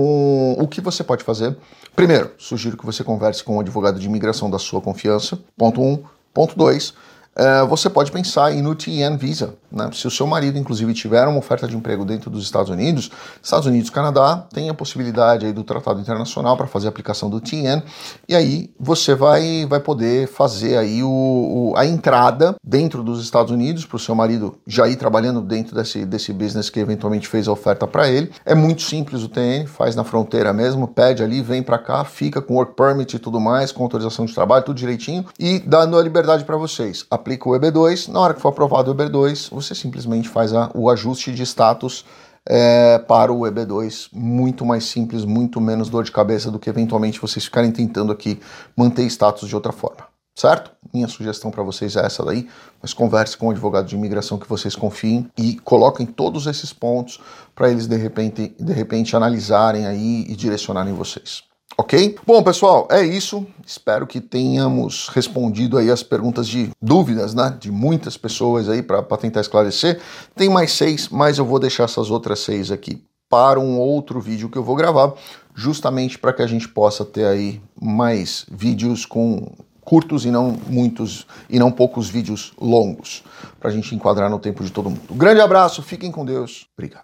o 0.57 0.67
que 0.67 0.81
você 0.81 1.03
pode 1.03 1.23
fazer? 1.23 1.55
Primeiro, 1.95 2.31
sugiro 2.39 2.75
que 2.75 2.85
você 2.85 3.03
converse 3.03 3.43
com 3.43 3.57
um 3.57 3.59
advogado 3.59 3.99
de 3.99 4.07
imigração 4.07 4.49
da 4.49 4.57
sua 4.57 4.81
confiança. 4.81 5.37
Ponto 5.55 5.79
1. 5.79 5.85
Um. 5.85 6.03
Ponto 6.33 6.57
2 6.57 6.93
é, 7.37 7.65
você 7.65 7.89
pode 7.89 8.11
pensar 8.11 8.53
em 8.53 8.61
no 8.61 8.73
TN 8.73 9.17
Visa. 9.17 9.55
Né? 9.69 9.89
Se 9.93 10.07
o 10.07 10.11
seu 10.11 10.25
marido, 10.25 10.57
inclusive, 10.57 10.93
tiver 10.93 11.27
uma 11.27 11.37
oferta 11.37 11.67
de 11.67 11.75
emprego 11.75 12.05
dentro 12.05 12.29
dos 12.29 12.43
Estados 12.45 12.69
Unidos, 12.69 13.11
Estados 13.43 13.67
Unidos 13.67 13.89
e 13.89 13.91
Canadá 13.91 14.47
tem 14.53 14.69
a 14.69 14.73
possibilidade 14.73 15.45
aí 15.45 15.51
do 15.51 15.63
Tratado 15.63 15.99
Internacional 15.99 16.55
para 16.55 16.65
fazer 16.65 16.87
a 16.87 16.89
aplicação 16.89 17.29
do 17.29 17.41
TN, 17.41 17.83
e 18.29 18.35
aí 18.35 18.71
você 18.79 19.13
vai, 19.13 19.65
vai 19.67 19.81
poder 19.81 20.27
fazer 20.27 20.77
aí 20.77 21.03
o, 21.03 21.09
o 21.09 21.73
a 21.75 21.85
entrada 21.85 22.55
dentro 22.63 23.03
dos 23.03 23.21
Estados 23.21 23.51
Unidos 23.51 23.85
para 23.85 23.97
o 23.97 23.99
seu 23.99 24.15
marido 24.15 24.57
já 24.65 24.87
ir 24.87 24.95
trabalhando 24.95 25.41
dentro 25.41 25.75
desse, 25.75 26.05
desse 26.05 26.31
business 26.31 26.69
que 26.69 26.79
eventualmente 26.79 27.27
fez 27.27 27.47
a 27.49 27.51
oferta 27.51 27.85
para 27.85 28.07
ele. 28.07 28.31
É 28.45 28.55
muito 28.55 28.81
simples 28.81 29.23
o 29.23 29.27
TN, 29.27 29.67
faz 29.67 29.93
na 29.93 30.05
fronteira 30.05 30.53
mesmo, 30.53 30.87
pede 30.87 31.21
ali, 31.21 31.41
vem 31.41 31.61
para 31.61 31.77
cá, 31.77 32.05
fica 32.05 32.41
com 32.41 32.55
work 32.55 32.75
permit 32.75 33.13
e 33.13 33.19
tudo 33.19 33.41
mais, 33.41 33.73
com 33.73 33.83
autorização 33.83 34.25
de 34.25 34.33
trabalho, 34.33 34.63
tudo 34.63 34.77
direitinho, 34.77 35.25
e 35.37 35.59
dando 35.59 35.97
a 35.97 36.01
liberdade 36.01 36.45
para 36.45 36.55
vocês. 36.55 37.05
A 37.11 37.17
aplica 37.25 37.49
o 37.49 37.53
EB2, 37.53 38.07
na 38.09 38.19
hora 38.19 38.33
que 38.35 38.41
for 38.41 38.49
aprovado 38.49 38.91
o 38.91 38.95
EB2, 38.95 39.49
você 39.49 39.73
simplesmente 39.73 40.29
faz 40.29 40.53
a, 40.53 40.69
o 40.75 40.91
ajuste 40.91 41.33
de 41.33 41.41
status 41.41 42.05
é, 42.47 42.99
para 42.99 43.33
o 43.33 43.39
EB2, 43.41 44.09
muito 44.13 44.63
mais 44.63 44.85
simples, 44.85 45.25
muito 45.25 45.59
menos 45.59 45.89
dor 45.89 46.03
de 46.03 46.11
cabeça 46.11 46.51
do 46.51 46.59
que 46.59 46.69
eventualmente 46.69 47.19
vocês 47.19 47.45
ficarem 47.45 47.71
tentando 47.71 48.11
aqui 48.11 48.39
manter 48.77 49.03
status 49.07 49.49
de 49.49 49.55
outra 49.55 49.71
forma, 49.71 50.05
certo? 50.35 50.69
Minha 50.93 51.07
sugestão 51.07 51.49
para 51.49 51.63
vocês 51.63 51.95
é 51.95 52.05
essa 52.05 52.23
daí, 52.23 52.47
mas 52.79 52.93
converse 52.93 53.35
com 53.35 53.47
o 53.47 53.49
advogado 53.49 53.87
de 53.87 53.95
imigração 53.95 54.37
que 54.37 54.47
vocês 54.47 54.75
confiem 54.75 55.27
e 55.35 55.55
coloquem 55.55 56.05
todos 56.05 56.45
esses 56.45 56.71
pontos 56.71 57.19
para 57.55 57.71
eles 57.71 57.87
de 57.87 57.97
repente, 57.97 58.55
de 58.59 58.73
repente 58.73 59.15
analisarem 59.15 59.87
aí 59.87 60.27
e 60.29 60.35
direcionarem 60.35 60.93
vocês. 60.93 61.43
Ok? 61.77 62.15
Bom, 62.25 62.41
pessoal, 62.41 62.87
é 62.89 63.03
isso. 63.05 63.45
Espero 63.65 64.07
que 64.07 64.21
tenhamos 64.21 65.09
respondido 65.09 65.77
aí 65.77 65.91
as 65.91 66.01
perguntas 66.01 66.47
de 66.47 66.71
dúvidas, 66.81 67.33
né? 67.33 67.55
De 67.59 67.69
muitas 67.69 68.15
pessoas 68.15 68.69
aí 68.69 68.81
para 68.81 69.03
tentar 69.17 69.41
esclarecer. 69.41 69.99
Tem 70.35 70.49
mais 70.49 70.71
seis, 70.71 71.09
mas 71.09 71.37
eu 71.37 71.45
vou 71.45 71.59
deixar 71.59 71.83
essas 71.83 72.09
outras 72.09 72.39
seis 72.39 72.71
aqui 72.71 73.03
para 73.29 73.59
um 73.59 73.77
outro 73.77 74.21
vídeo 74.21 74.49
que 74.49 74.57
eu 74.57 74.63
vou 74.63 74.75
gravar, 74.75 75.13
justamente 75.53 76.17
para 76.17 76.31
que 76.31 76.41
a 76.41 76.47
gente 76.47 76.69
possa 76.69 77.03
ter 77.03 77.25
aí 77.25 77.61
mais 77.79 78.45
vídeos 78.49 79.05
com 79.05 79.51
curtos 79.81 80.25
e 80.25 80.31
não 80.31 80.57
muitos 80.67 81.27
e 81.49 81.59
não 81.59 81.71
poucos 81.71 82.07
vídeos 82.07 82.53
longos, 82.59 83.23
para 83.59 83.69
a 83.69 83.73
gente 83.73 83.93
enquadrar 83.93 84.29
no 84.29 84.39
tempo 84.39 84.63
de 84.63 84.71
todo 84.71 84.89
mundo. 84.89 85.13
Grande 85.13 85.41
abraço, 85.41 85.81
fiquem 85.83 86.11
com 86.11 86.23
Deus. 86.23 86.67
Obrigado. 86.77 87.03